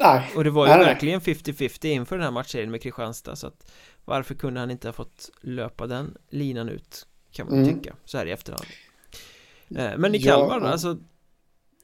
[0.00, 0.32] Nej.
[0.36, 0.84] Och det var ju nej.
[0.84, 3.70] verkligen 50-50 inför den här matchserien med Kristianstad så att
[4.04, 7.06] Varför kunde han inte ha fått löpa den linan ut?
[7.34, 7.74] Kan man Mm.
[7.74, 8.64] tycka, så här i efterhand
[9.76, 10.66] eh, Men i Kalmar ja.
[10.66, 10.96] alltså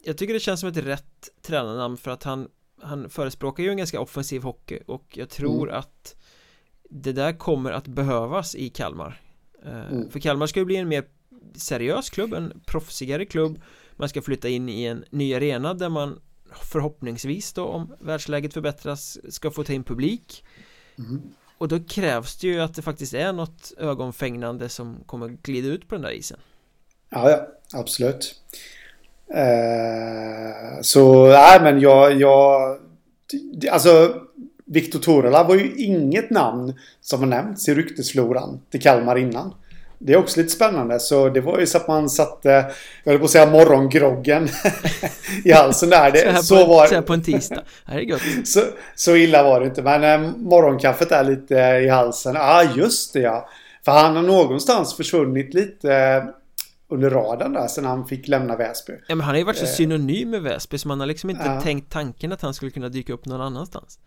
[0.05, 2.49] Jag tycker det känns som ett rätt tränarnamn för att han
[2.83, 5.79] Han förespråkar ju en ganska offensiv hockey och jag tror Mm.
[5.81, 6.17] att
[6.91, 9.21] Det där kommer att behövas i Kalmar
[9.65, 10.11] Eh, Mm.
[10.11, 11.05] För Kalmar ska ju bli en mer
[11.55, 13.61] seriös klubb, en proffsigare klubb
[13.97, 16.21] Man ska flytta in i en ny arena där man
[16.63, 20.45] förhoppningsvis då om världsläget förbättras ska få ta in publik
[20.99, 21.23] Mm
[21.61, 25.89] och då krävs det ju att det faktiskt är något ögonfängande som kommer glida ut
[25.89, 26.39] på den där isen
[27.11, 28.35] Ja, ja, absolut.
[29.35, 32.79] Eh, så, nej men jag, jag...
[33.71, 34.15] Alltså,
[34.65, 39.55] Viktor Torela var ju inget namn som har nämnts i ryktesfloran till Kalmar innan.
[40.03, 41.01] Det är också lite spännande.
[41.01, 42.49] Så det var ju så att man satte,
[43.05, 44.49] jag höll på att säga morgongroggen
[45.45, 45.97] i halsen där.
[45.97, 48.61] Så här Det, på, så, var, så här på en tisdag, det är gött så,
[48.95, 49.83] så illa var det inte.
[49.83, 52.35] Men eh, morgonkaffet är lite i halsen.
[52.35, 53.49] Ja, ah, just det ja.
[53.85, 56.25] För han har någonstans försvunnit lite eh,
[56.93, 58.93] under radarn där sen han fick lämna Väsby.
[59.09, 61.43] Ja men han har ju varit så synonym med Väsby så man har liksom inte
[61.47, 61.61] Ja.
[61.61, 63.99] tänkt tanken att han skulle kunna dyka upp någon annanstans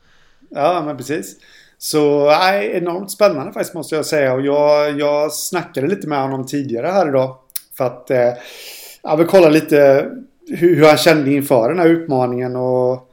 [0.49, 1.35] Ja, men precis.
[1.83, 4.33] Så nej, enormt spännande faktiskt måste jag säga.
[4.33, 7.35] Och jag, jag snackade lite med honom tidigare här idag.
[7.77, 8.33] För att eh,
[9.01, 10.09] jag vill kolla lite
[10.47, 12.55] hur, hur han kände inför den här utmaningen.
[12.55, 13.09] Och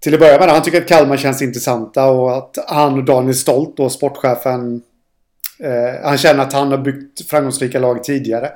[0.00, 3.34] till att börja med, han tycker att Kalmar känns intressanta och att han och Daniel
[3.34, 4.82] Stolt, då sportchefen,
[5.58, 8.52] eh, han känner att han har byggt framgångsrika lag tidigare.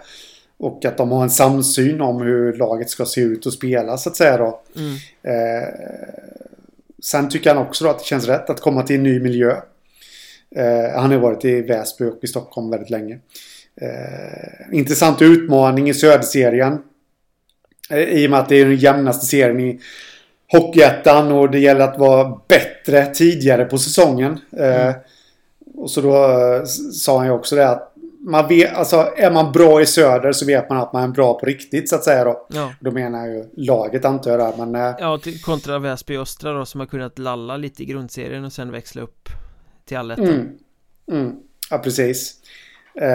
[0.59, 4.09] Och att de har en samsyn om hur laget ska se ut och spela så
[4.09, 4.61] att säga då.
[4.77, 4.97] mm.
[5.23, 5.68] Eh,
[7.05, 9.50] sen tycker han också att det känns rätt att komma till en ny miljö.
[10.57, 13.18] Eh, han har varit i Väsby och i Stockholm väldigt länge.
[13.80, 16.78] Eh, intressant utmaning i Söderserien.
[17.90, 19.80] Eh, I och med att det är den jämnaste serien i
[20.53, 24.38] Hockeyettan och det gäller att vara bättre tidigare på säsongen.
[24.57, 24.92] Eh,
[25.74, 25.84] Mm.
[25.84, 27.91] Och så då eh, sa han ju också det att
[28.25, 31.39] man vet, alltså är man bra i söder så vet man att man är bra
[31.39, 32.47] på riktigt så att säga då.
[32.49, 36.53] Ja, Då menar jag ju laget antar jag där, men ja till, kontra Väsby Östra
[36.53, 39.29] då som har kunnat lalla lite i grundserien och sen växla upp
[39.85, 40.49] till allettan Mm.
[41.12, 41.37] Mm.
[41.70, 42.35] Ja, precis.
[42.95, 43.07] Eh,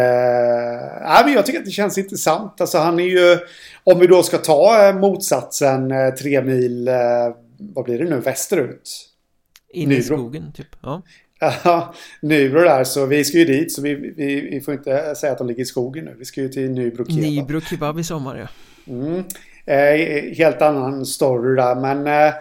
[1.01, 2.61] nej, men jag tycker att det känns intressant.
[2.61, 3.37] Alltså han är ju,
[3.83, 6.95] om vi då ska ta eh, motsatsen eh, tre mil, eh,
[7.59, 9.09] vad blir det nu, västerut?
[9.69, 11.01] In i skogen typ Ja,
[11.39, 13.71] Ja, Nybro där, så vi ska ju dit.
[13.71, 16.15] Så vi, vi, vi får inte säga att de ligger i skogen nu.
[16.19, 17.21] Vi ska ju till Nybro Kebab.
[17.21, 18.47] Nybro Kebab i sommar ja
[18.93, 19.23] Mm.
[19.65, 22.33] Eh, helt annan story där, men eh,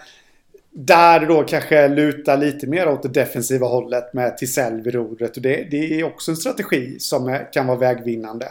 [0.72, 5.36] där då kanske lutar lite mer åt det defensiva hållet med Tisell vid rodret.
[5.36, 8.48] Och det, det är också en strategi som är, kan vara vägvinnande.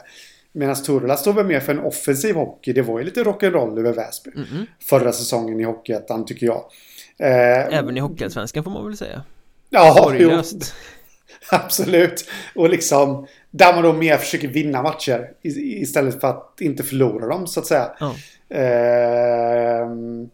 [0.51, 2.73] Medan Turla står väl mer för en offensiv hockey.
[2.73, 4.29] Det var ju lite rock'n'roll över Väsby.
[4.29, 4.65] Mm-mm.
[4.79, 6.63] Förra säsongen i Hockeyettan tycker jag.
[7.17, 9.23] Eh, Även i Hockeyallsvenskan får man väl säga
[9.75, 10.73] ja, Sorglöst
[11.51, 12.29] absolut.
[12.55, 17.47] Och liksom där man då mer försöker vinna matcher istället för att inte förlora dem
[17.47, 17.91] så att säga.
[17.99, 18.15] Ja,
[18.49, 20.29] Ehm,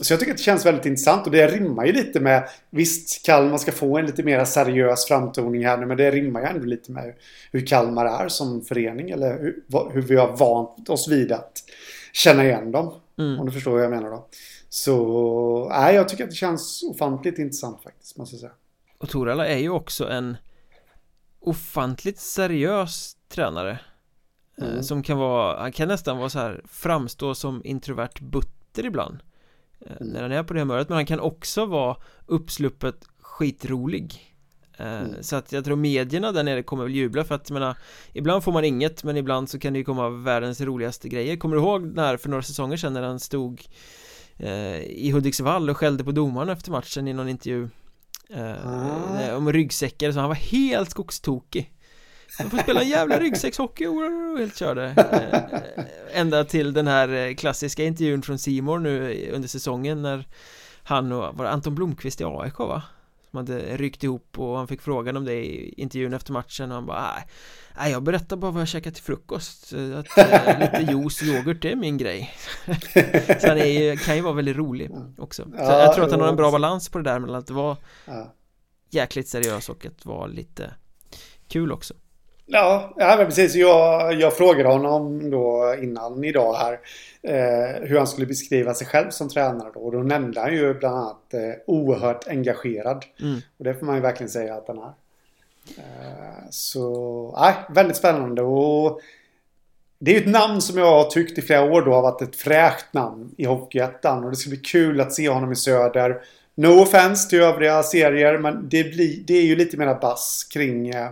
[0.00, 3.26] så jag tycker att det känns väldigt intressant och det rimmar ju lite med Visst,
[3.26, 6.64] Kalmar ska få en lite mer seriös framtoning här nu men det rimmar ju ändå
[6.64, 7.14] lite med
[7.52, 11.52] hur Kalmar är som förening eller hur, hur vi har vant oss vid att
[12.12, 12.94] känna igen dem.
[13.18, 13.40] mm.
[13.40, 14.26] Om du förstår vad jag menar då.
[14.74, 18.52] Så, nej, jag tycker att det känns ofantligt intressant faktiskt, måste jag säga.
[18.98, 20.36] Och Torala är ju också en
[21.40, 23.78] ofantligt seriös tränare
[24.58, 24.82] eh, Mm.
[24.82, 29.18] Som kan vara, han kan nästan vara så här framstå som introvert butter ibland
[29.80, 30.12] eh, Mm.
[30.12, 31.96] När han är på det humöret men han kan också vara
[32.26, 34.34] uppsluppet skitrolig
[34.78, 35.22] eh, Mm.
[35.22, 37.76] Så att jag tror medierna där nere kommer väl jubla för att jag menar
[38.12, 41.56] Ibland får man inget men ibland så kan det ju komma världens roligaste grejer Kommer
[41.56, 43.62] du ihåg när för några säsonger sedan när han stod
[44.86, 47.68] i Hudiksvall och skällde på domaren efter matchen i någon intervju
[48.30, 49.36] eh, Ah.
[49.36, 51.70] om ryggsäckar så han var helt skogstokig
[52.38, 53.94] han får spela en jävla ryggsäckshockey och
[54.32, 59.48] och helt körde eh, Ända till den här eh, klassiska intervjun från Simor nu under
[59.48, 60.28] säsongen när
[60.82, 62.82] Han och, var Anton Blomqvist i AIK va?
[63.34, 66.74] Som hade ryckt ihop och han fick frågan om det i intervjun efter matchen och
[66.74, 67.14] han bara
[67.78, 71.62] nej jag berättar bara vad jag käkat till frukost Att eh, lite juice och yoghurt
[71.62, 72.34] det är min grej.
[73.40, 75.42] Så han är kan ju vara väldigt rolig också.
[75.44, 77.50] Så Ja, jag tror att han har en bra balans på det där mellan att
[77.50, 77.76] vara
[78.06, 78.34] Ja.
[78.90, 80.74] jäkligt seriös och att vara lite
[81.48, 81.94] kul också
[82.46, 83.54] Ja, ja precis.
[83.54, 86.80] Jag, jag frågade honom då innan idag här
[87.22, 89.80] eh, hur han skulle beskriva sig själv som tränare då.
[89.80, 93.04] Och då nämnde han ju bland annat eh, oerhört engagerad.
[93.20, 93.40] mm.
[93.58, 94.92] Och det får man ju verkligen säga att han är.
[95.78, 99.00] Eh, så, nej, väldigt spännande och
[99.98, 102.22] det är ju ett namn som jag har tyckt i flera år då har varit
[102.22, 104.24] ett fräscht namn i Hockeyettan.
[104.24, 106.22] Och det ska bli kul att se honom i Söder.
[106.54, 110.88] No offense till övriga serier men det, blir, det är ju lite mera bass kring
[110.88, 111.10] eh,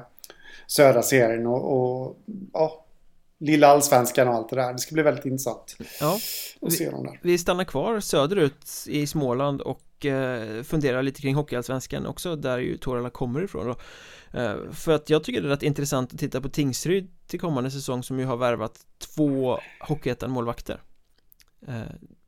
[0.72, 1.72] södra serien och,
[2.04, 2.18] och
[2.52, 2.84] ja,
[3.38, 4.72] lilla allsvenskan och allt det där.
[4.72, 6.18] Det ska bli väldigt intressant Ja,
[6.62, 7.18] att se dem där.
[7.22, 12.76] vi stannar kvar söderut i Småland och eh, funderar lite kring Hockeyallsvenskan också där ju
[12.76, 13.76] Torala kommer ifrån då.
[14.40, 17.70] Eh, för att jag tycker det är rätt intressant att titta på Tingsryd till kommande
[17.70, 19.58] säsong som ju har värvat två
[19.88, 20.80] Hockeyettan-målvakter.
[21.68, 21.80] Eh,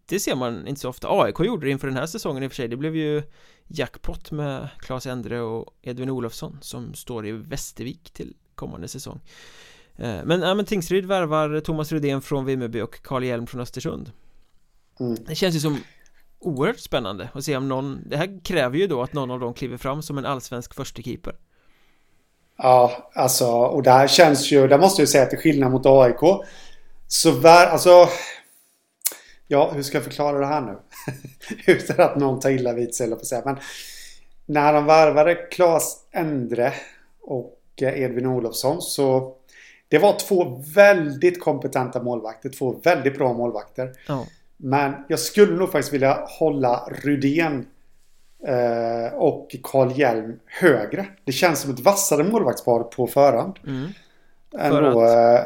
[0.07, 1.09] det ser man inte så ofta.
[1.11, 2.69] AIK gjorde det inför den här säsongen i och för sig.
[2.69, 3.23] Det blev ju
[3.67, 9.21] jackpot med Claes Endre och Edvin Olofsson som står i Västervik till kommande säsong.
[9.97, 14.13] Eh, Men, ja, men Tingsryd värvar Thomas Rudén från Vimmerby och Karl Hjelm från Östersund.
[15.01, 15.17] Mm.
[15.27, 15.79] Det känns ju som
[16.39, 19.55] oerhört spännande att se om någon Det här kräver ju då att någon av dem
[19.55, 21.37] kliver fram som en allsvensk förstekeeper
[22.59, 26.45] Ja, alltså och där känns ju, där måste jag säga att till skillnad mot AIK.
[27.07, 28.09] Så vär, alltså.
[29.47, 30.77] Ja, hur ska jag förklara det här nu?
[31.73, 33.43] Utan att någon tar illa vid sig på att säga.
[33.45, 33.57] Men
[34.47, 36.73] när de värvade Claes Endre
[37.23, 39.35] och eh, Edvin Olofsson så
[39.89, 42.49] det var två väldigt kompetenta målvakter.
[42.49, 43.93] Två väldigt bra målvakter.
[44.09, 44.27] Ja,
[44.57, 47.67] Men jag skulle nog faktiskt vilja hålla Rudén
[48.47, 51.07] eh, och Carl Hjelm högre.
[51.25, 53.59] Det känns som ett vassare målvaktspar på förhand.
[53.67, 53.89] mm.
[54.53, 55.41] För eh,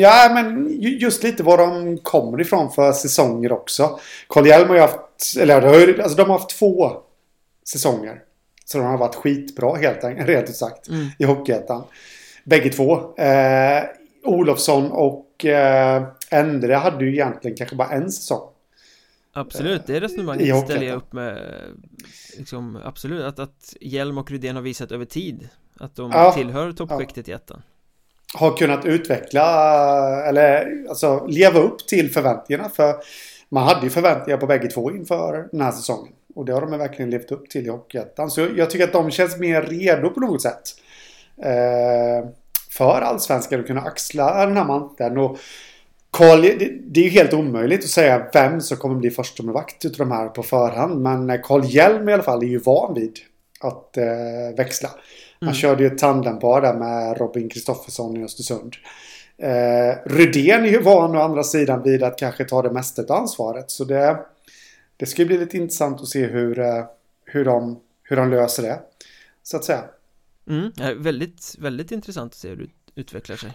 [0.00, 4.00] Ja, men ju- just lite var de kommer ifrån för säsonger också.
[4.28, 5.00] Carl Hjelm har ju haft,
[5.40, 6.92] eller alltså de har haft två
[7.68, 8.22] säsonger.
[8.64, 11.06] Så de har varit skitbra helt enkelt, rent ut sagt, Mm.
[11.18, 11.84] i Hockeyettan.
[12.44, 13.16] Bägge två.
[13.16, 13.84] Eh,
[14.24, 18.48] Olofsson och eh, Endre hade ju egentligen kanske bara en säsong.
[19.34, 21.38] Absolut, det resonemanget ställer jag upp med
[22.38, 25.48] liksom, Absolut, att, att Hjelm och Rydén har visat över tid
[25.78, 27.62] Att de Ja, tillhör toppskiktet i ettan
[28.34, 29.44] har kunnat utveckla
[30.24, 32.68] eller alltså leva upp till förväntningarna.
[32.68, 32.94] För
[33.48, 36.12] man hade ju förväntningar på bägge två inför den här säsongen.
[36.34, 38.30] Och det har de verkligen levt upp till i Hockeyettan.
[38.30, 40.62] Så jag tycker att de känns mer redo på något sätt.
[41.44, 42.28] Eh,
[42.70, 45.18] för allsvenskan att kunna axla den här manteln.
[45.18, 45.38] Och
[46.10, 50.06] Carl, det, det är ju helt omöjligt att säga vem som kommer bli förstemålvakt utav
[50.06, 51.02] de här på förhand.
[51.02, 53.18] Men Carl Hjelm i alla fall är ju van vid
[53.60, 54.90] att eh, växla.
[55.42, 55.54] Han Mm.
[55.54, 58.76] körde ju ett tandempar där med Robin Kristoffersson i Östersund.
[59.38, 63.12] Eh, Rydén är ju van å andra sidan vid att kanske ta det mesta av
[63.12, 63.70] ansvaret.
[63.70, 64.18] Så det,
[64.96, 66.84] det ska bli lite intressant att se hur, eh,
[67.24, 68.80] hur, de, hur de löser det.
[69.42, 69.84] Så att säga.
[70.48, 70.72] mm.
[70.76, 73.50] ja, Väldigt, väldigt intressant att se hur det ut- utvecklar sig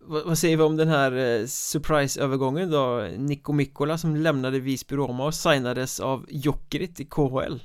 [0.00, 3.08] vad, vad säger vi om den här eh, surprise-övergången då?
[3.16, 7.58] Nico Mikkola som lämnade Visby Roma och signades av Jokerit i KHL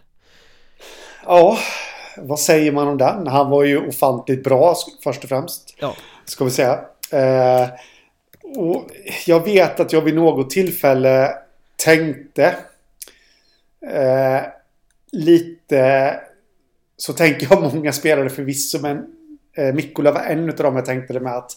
[1.25, 1.57] Ja,
[2.17, 3.27] vad säger man om den?
[3.27, 5.75] Han var ju ofantligt bra först och främst.
[5.77, 5.95] Ja,
[6.25, 6.79] Ska vi säga.
[7.11, 7.69] Eh,
[8.55, 8.89] och
[9.25, 11.31] jag vet att jag vid något tillfälle
[11.75, 12.55] tänkte
[13.91, 14.41] eh,
[15.11, 16.15] lite
[16.97, 19.05] så tänker jag många spelare förvisso men
[19.57, 21.51] eh, Mikkola var en av dem jag tänkte det med att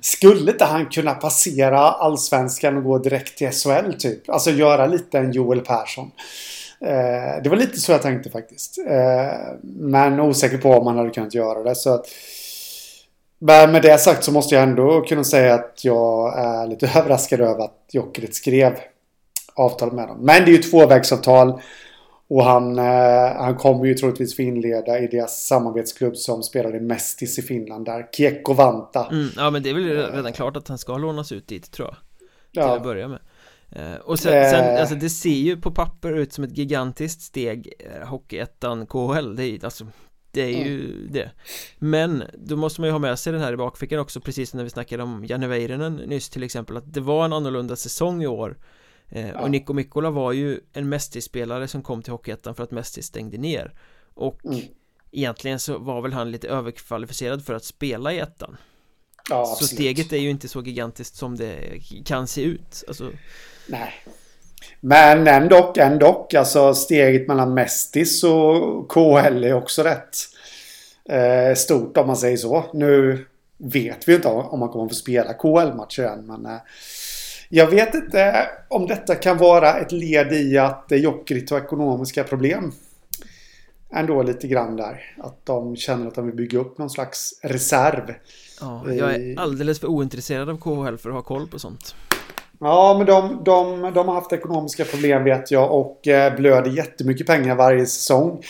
[0.00, 4.30] skulle inte han kunna passera allsvenskan och gå direkt till SHL typ?
[4.30, 6.10] Alltså göra lite en Joel Persson.
[6.80, 8.78] Eh, det var lite så jag tänkte faktiskt.
[8.78, 11.74] Eh, men osäker på om han hade kunnat göra det.
[11.74, 12.06] Så att,
[13.38, 17.40] men med det sagt så måste jag ändå kunna säga att jag är lite överraskad
[17.40, 18.72] över att Jokerit skrev
[19.54, 20.18] avtal med dem.
[20.20, 21.60] Men det är ju tvåvägsavtal.
[22.30, 27.38] Och han, eh, han kommer ju troligtvis få inleda i deras samarbetsklubb som spelade Mestis
[27.38, 28.08] i Finland där.
[28.12, 29.08] Kiekko Vanta.
[29.10, 29.28] mm.
[29.36, 31.96] ja men det är väl redan klart att han ska lånas ut dit tror jag
[32.52, 33.18] till att Ja, börja med
[34.04, 34.80] Och sen, sen Eh.
[34.80, 39.42] alltså det ser ju på papper ut som ett gigantiskt steg eh, Hockeyettan KHL, det
[39.44, 39.86] är ju alltså
[40.30, 41.30] Det är ju det.
[41.78, 44.56] Men då måste man ju ha med sig den här i bakfickan också Precis som
[44.58, 48.22] när vi snackade om Janne Väyrynen nyss till exempel Att det var en annorlunda säsong
[48.22, 48.58] i år.
[49.08, 49.40] Eh, Ja.
[49.40, 53.38] Och Niko Mikkola var ju en Mestis-spelare som kom till Hockeyettan för att Mestis stängde
[53.38, 53.74] ner.
[54.14, 54.60] Och Mm.
[55.12, 58.56] egentligen så var väl han lite överkvalificerad för att spela i ettan.
[59.30, 62.84] Ja Så steget är ju inte så gigantiskt som det kan se ut.
[62.88, 63.10] Alltså
[63.68, 63.94] Nej.
[64.80, 66.28] Men ändå, ändå.
[66.36, 70.16] Alltså steget mellan Mestis och KHL är också rätt
[71.08, 72.64] eh, stort om man säger så.
[72.72, 73.24] Nu
[73.58, 76.26] vet vi inte om man kommer få spela KHL-matcher än.
[76.26, 76.60] Men eh,
[77.48, 82.24] jag vet inte om detta kan vara ett led i att eh, Jokerit har ekonomiska
[82.24, 82.72] problem.
[83.92, 85.16] Ändå lite grann där.
[85.18, 88.14] Att de känner att de vill bygga upp någon slags reserv.
[88.60, 89.14] Ja, jag Eh.
[89.14, 91.94] är alldeles för ointresserad av KHL för att ha koll på sånt
[92.58, 97.26] Ja, men de, de, de har haft ekonomiska problem vet jag och eh, blöder jättemycket
[97.26, 98.42] pengar varje säsong.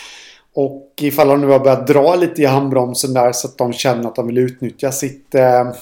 [0.54, 4.08] Och ifall de nu har börjat dra lite i handbromsen där så att de känner
[4.08, 5.72] att de vill utnyttja sitt, eh,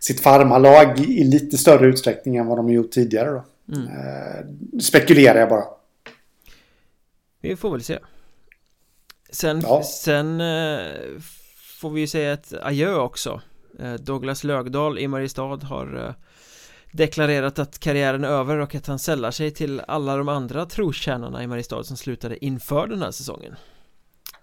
[0.00, 3.30] sitt farmarlag i lite större utsträckning än vad de gjort tidigare.
[3.30, 3.44] Då.
[3.76, 3.88] Mm.
[3.88, 5.64] Eh, spekulerar jag bara.
[7.40, 7.98] Vi får väl se.
[9.30, 9.82] Sen, ja.
[9.82, 10.78] sen eh,
[11.80, 13.40] får vi ju säga ett adjö också.
[13.78, 16.25] Eh, Douglas Lögdal i Mariestad har eh,
[16.96, 21.42] deklarerat att karriären är över och att han sällar sig till alla de andra trotjänarna
[21.42, 23.56] i Mariestad som slutade inför den här säsongen.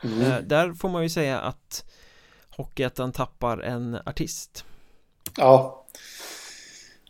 [0.04, 0.22] Mm.
[0.22, 1.86] Eh, där får man ju säga att
[2.50, 4.66] Hockeyettan tappar en artist.
[5.38, 5.84] Ja,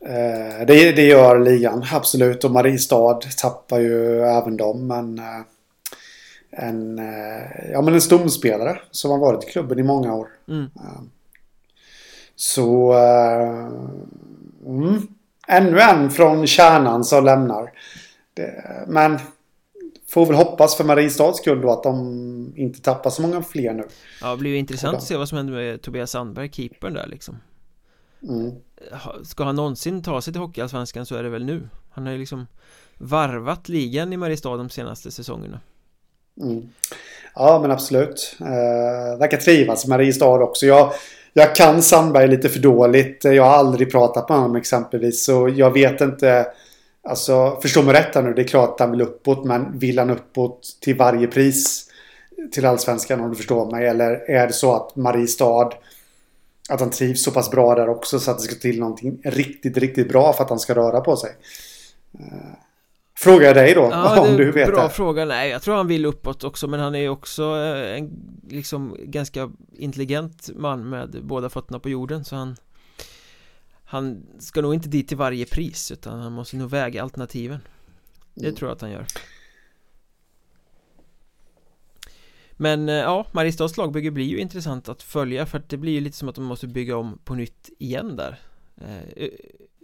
[0.06, 2.44] Eh, det, det gör ligan, absolut.
[2.44, 4.88] Och Mariestad tappar ju även dem.
[4.88, 5.42] Men eh,
[6.52, 7.02] en,
[7.72, 10.28] ja, men en stomspelare som har varit i klubben i många år.
[10.48, 10.70] Mm.
[12.36, 12.94] Så...
[14.66, 15.08] Mm,
[15.48, 17.72] ännu en från kärnan som lämnar.
[18.34, 19.20] Det, men
[20.08, 23.84] får väl hoppas för Mariestads skull då att de inte tappar så många fler nu.
[24.22, 27.08] Ja, det blir ju intressant att se vad som händer med Tobias Sandberg, keepern där
[27.08, 27.38] liksom.
[28.24, 28.52] Mm.
[29.24, 32.20] Ska han någonsin ta sig till Hockeyallsvenskan så är det väl nu Han har ju
[32.20, 32.48] liksom
[32.98, 35.60] varvat ligan i Mariestad de senaste säsongerna
[36.42, 36.70] mm.
[37.36, 40.94] Ja men absolut eh, Verkar trivas i Mariestad också jag,
[41.34, 43.24] jag kan Sandberg lite för dåligt.
[43.24, 46.48] Jag har aldrig pratat med honom exempelvis Så jag vet inte.
[47.08, 50.00] Alltså förstå mig rätt här nu Det är klart att han vill uppåt Men vill
[50.00, 51.90] han uppåt till varje pris
[52.52, 53.88] Till Allsvenskan om du förstår mig?
[53.88, 55.74] Eller är det så att Mariestad
[56.70, 59.78] att han trivs så pass bra där också så att det ska till någonting riktigt,
[59.78, 61.32] riktigt bra för att han ska röra på sig.
[62.20, 62.58] Eh,
[63.16, 64.90] Frågar jag dig då, ja, om du vet bra det.
[64.90, 68.12] fråga, nej jag tror han vill uppåt också men han är ju också eh, en
[68.50, 72.56] liksom ganska intelligent man med båda fötterna på jorden så han
[73.84, 77.60] Han ska nog inte dit till varje pris utan han måste nog väga alternativen.
[78.34, 78.56] Det mm.
[78.56, 79.06] tror jag att han gör.
[82.52, 86.02] Men eh, ja, Mariestads lagbygge blir ju intressant att följa för att det blir ju
[86.02, 88.40] lite som att de måste bygga om på nytt igen där.
[88.82, 89.30] Eh,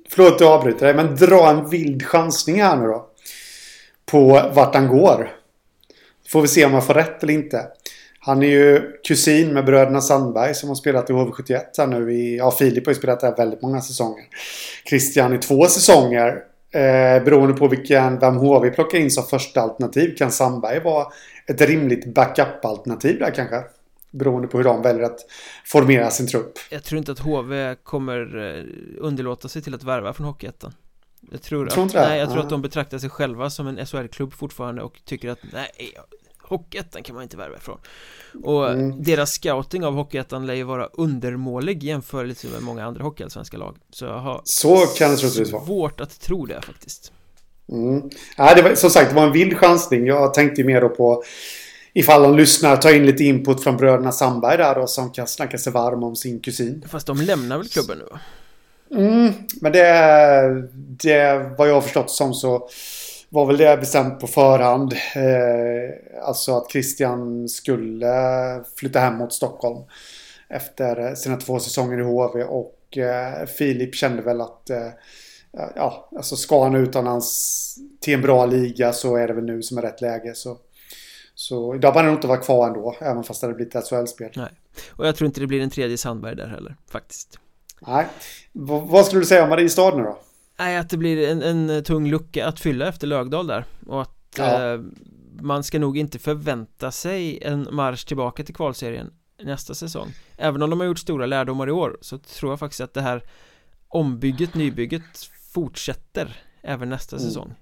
[0.09, 3.08] Förlåt att jag avbryter dig men dra en vild chansning här nu då
[4.11, 5.31] på vart han går
[6.27, 7.67] Får vi se om han får rätt eller inte
[8.19, 12.37] Han är ju kusin med bröderna Sandberg som har spelat i HV71 här nu i...
[12.37, 14.23] Ja, Filip har ju spelat där väldigt många säsonger
[14.89, 20.15] Christian i två säsonger Eh, beroende på vilken, vem HV plockar in som första alternativ
[20.15, 21.07] kan Sandberg vara
[21.47, 23.63] ett rimligt backup-alternativ där kanske.
[24.11, 25.19] Beroende på hur de väljer att
[25.65, 26.51] formera sin trupp.
[26.69, 28.63] Jag tror inte att HV kommer eh,
[28.97, 30.73] underlåta sig till att värva från Hockeyettan.
[31.31, 34.33] Jag tror, tror att, nej, jag tror att de betraktar sig själva som en SHL-klubb
[34.33, 35.93] fortfarande och tycker att nej,
[36.49, 37.77] Hockeyettan kan man inte värva ifrån.
[38.43, 39.03] Och mm.
[39.03, 43.77] deras scouting av Hockeyettan lär ju vara undermålig jämfört med många andra hockeyallsvenska lag.
[43.89, 45.65] Så jag har Så kan det troligtvis vara.
[45.65, 47.11] svårt att tro det faktiskt.
[47.71, 48.09] Mm.
[48.37, 50.05] ja, det var, Som sagt, det var en vild chansning.
[50.05, 51.23] Jag tänkte mer då på
[51.93, 55.57] Ifall de lyssnar, ta in lite input från bröderna Sandberg där då Som kan snacka
[55.57, 56.85] sig varm om sin kusin.
[56.89, 58.19] Fast de lämnar väl klubben nu va?
[58.91, 62.69] Mm, men det, det vad jag har förstått som så
[63.29, 64.93] var väl det bestämt på förhand.
[65.15, 68.13] Eh, alltså att Christian skulle
[68.75, 69.83] flytta hem mot Stockholm.
[70.49, 74.89] Efter sina två säsonger i HV och eh, Filip kände väl att eh,
[75.75, 79.77] ja, alltså ska han utomlands till en bra liga så är det väl nu som
[79.77, 80.35] är rätt läge.
[80.35, 80.57] Så,
[81.35, 84.31] så idag han inte vara kvar ändå, även fast det hade blivit SHL-spel.
[84.35, 84.51] Nej,
[84.91, 87.39] och jag tror inte det blir en tredje Sandberg där heller, faktiskt.
[87.87, 88.07] Nej,
[88.51, 90.19] v vad skulle du säga om Mariestad nu då?
[90.59, 94.35] Nej, att det blir en, en tung lucka att fylla efter Lögdal där och att
[94.37, 94.73] ja.
[94.73, 94.79] eh,
[95.41, 99.13] man ska nog inte förvänta sig en marsch tillbaka till kvalserien
[99.43, 102.81] nästa säsong Även om de har gjort stora lärdomar i år så tror jag faktiskt
[102.81, 103.23] att det här
[103.87, 107.27] ombygget, nybygget fortsätter även nästa mm.
[107.27, 107.55] säsong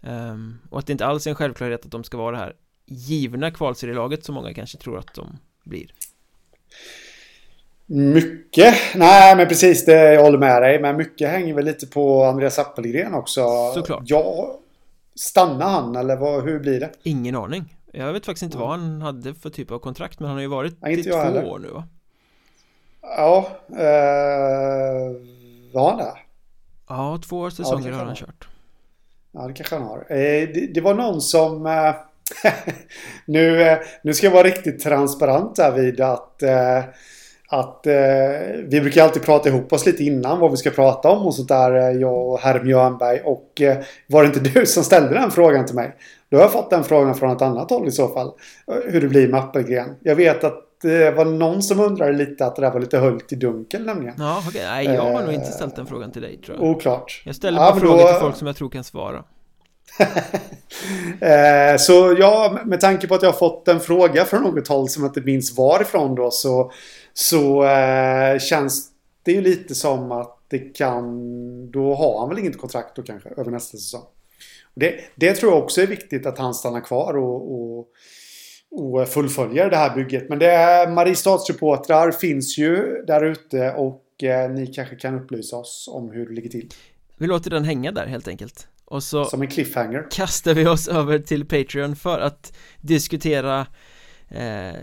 [0.00, 2.56] um, Och att det inte alls är en självklarhet att de ska vara det här
[2.86, 5.94] givna kvalserielaget som många kanske tror att de blir
[7.86, 8.74] mycket?
[8.94, 10.80] Nej, men precis det jag håller med dig.
[10.80, 13.72] Men mycket hänger väl lite på Andreas Appelgren också.
[13.74, 14.02] Såklart.
[14.04, 14.58] Ja,
[15.14, 16.90] stannar han eller vad, hur blir det?
[17.02, 17.76] Ingen aning.
[17.92, 18.68] Jag vet faktiskt inte mm.
[18.68, 20.20] vad han hade för typ av kontrakt.
[20.20, 21.44] Men han har ju varit ja, i två heller.
[21.44, 21.84] år nu va?
[23.00, 25.16] Ja, eh,
[25.72, 26.14] var han det?
[26.88, 28.48] Ja, två säsonger ja, har han kört.
[29.32, 29.98] Ja, det kanske han har.
[29.98, 31.66] Eh, det, det, var någon som...
[31.66, 31.94] Eh,
[33.26, 36.84] nu, eh, nu ska jag vara riktigt transparent där vid att eh,
[37.54, 37.92] att eh,
[38.64, 41.48] vi brukar alltid prata ihop oss lite innan vad vi ska prata om och sånt
[41.48, 41.74] där.
[41.74, 43.20] Eh, jag och herr Mjörnberg.
[43.24, 43.76] Och eh,
[44.06, 45.96] var det inte du som ställde den frågan till mig?
[46.30, 48.26] Då har jag fått den frågan från ett annat håll i så fall.
[48.26, 49.96] Eh, hur det blir med Appelgren.
[50.02, 53.32] Jag vet att det var någon som undrade lite att det där var lite höljt
[53.32, 54.14] i dunkel nämligen.
[54.18, 54.60] Ja, okej.
[54.60, 54.70] Okay.
[54.70, 56.70] Nej, jag har eh, nog inte ställt den frågan till dig tror jag.
[56.70, 57.22] Oklart.
[57.24, 58.08] Jag ställer bara ja, frågor då...
[58.08, 59.24] till folk som jag tror kan svara.
[61.20, 64.88] eh, så ja, med tanke på att jag har fått en fråga från något håll
[64.88, 66.72] som jag inte minns varifrån då så
[67.14, 68.88] så eh, känns
[69.22, 71.70] det ju lite som att det kan...
[71.70, 74.04] Då har han väl inget kontrakt då kanske över nästa säsong.
[74.74, 77.88] Det, det tror jag också är viktigt att han stannar kvar och, och,
[78.70, 80.28] och fullföljer det här bygget.
[80.28, 85.88] Men det är Mariestadsreportrar finns ju där ute och eh, ni kanske kan upplysa oss
[85.92, 86.68] om hur det ligger till.
[87.16, 88.68] Vi låter den hänga där helt enkelt.
[88.84, 90.06] Och så Som en cliffhanger.
[90.10, 93.66] kastar vi oss över till Patreon för att diskutera
[94.34, 94.80] eh,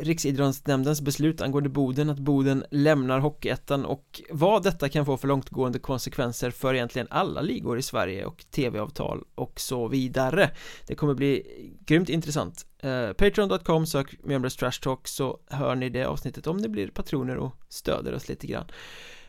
[0.00, 5.78] Riksidrottsnämndens beslut angående Boden att Boden lämnar Hockeyettan och vad detta kan få för långtgående
[5.78, 10.50] konsekvenser för egentligen alla ligor i Sverige och tv-avtal och så vidare.
[10.86, 11.46] Det kommer bli
[11.86, 12.66] grymt intressant.
[12.78, 17.36] Eh, Patreon.com, sök Mjölnbergs Trash Talk så hör ni det avsnittet om ni blir patroner
[17.36, 18.66] och stöder oss lite grann.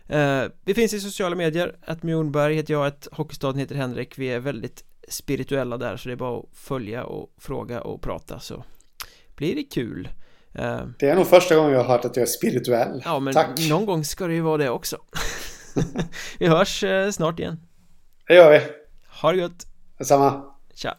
[0.08, 4.18] Eh, Vi finns i sociala medier, att Mjornberg heter jag, att Hockeystaden heter Henrik.
[4.18, 8.40] Vi är väldigt spirituella där så det är bara att följa och fråga och prata
[8.40, 8.64] så
[9.36, 10.10] blir det kul
[10.58, 13.02] Eh, Det är nog första gången jag har hört att jag är spirituell.
[13.06, 13.60] Ja men Tack.
[13.70, 14.98] någon gång ska det ju vara det också
[16.40, 17.60] Vi hörs eh, snart igen
[18.28, 18.62] Det gör vi.
[19.22, 19.66] Ha det gött,
[19.98, 20.44] Detsamma.
[20.76, 20.98] tja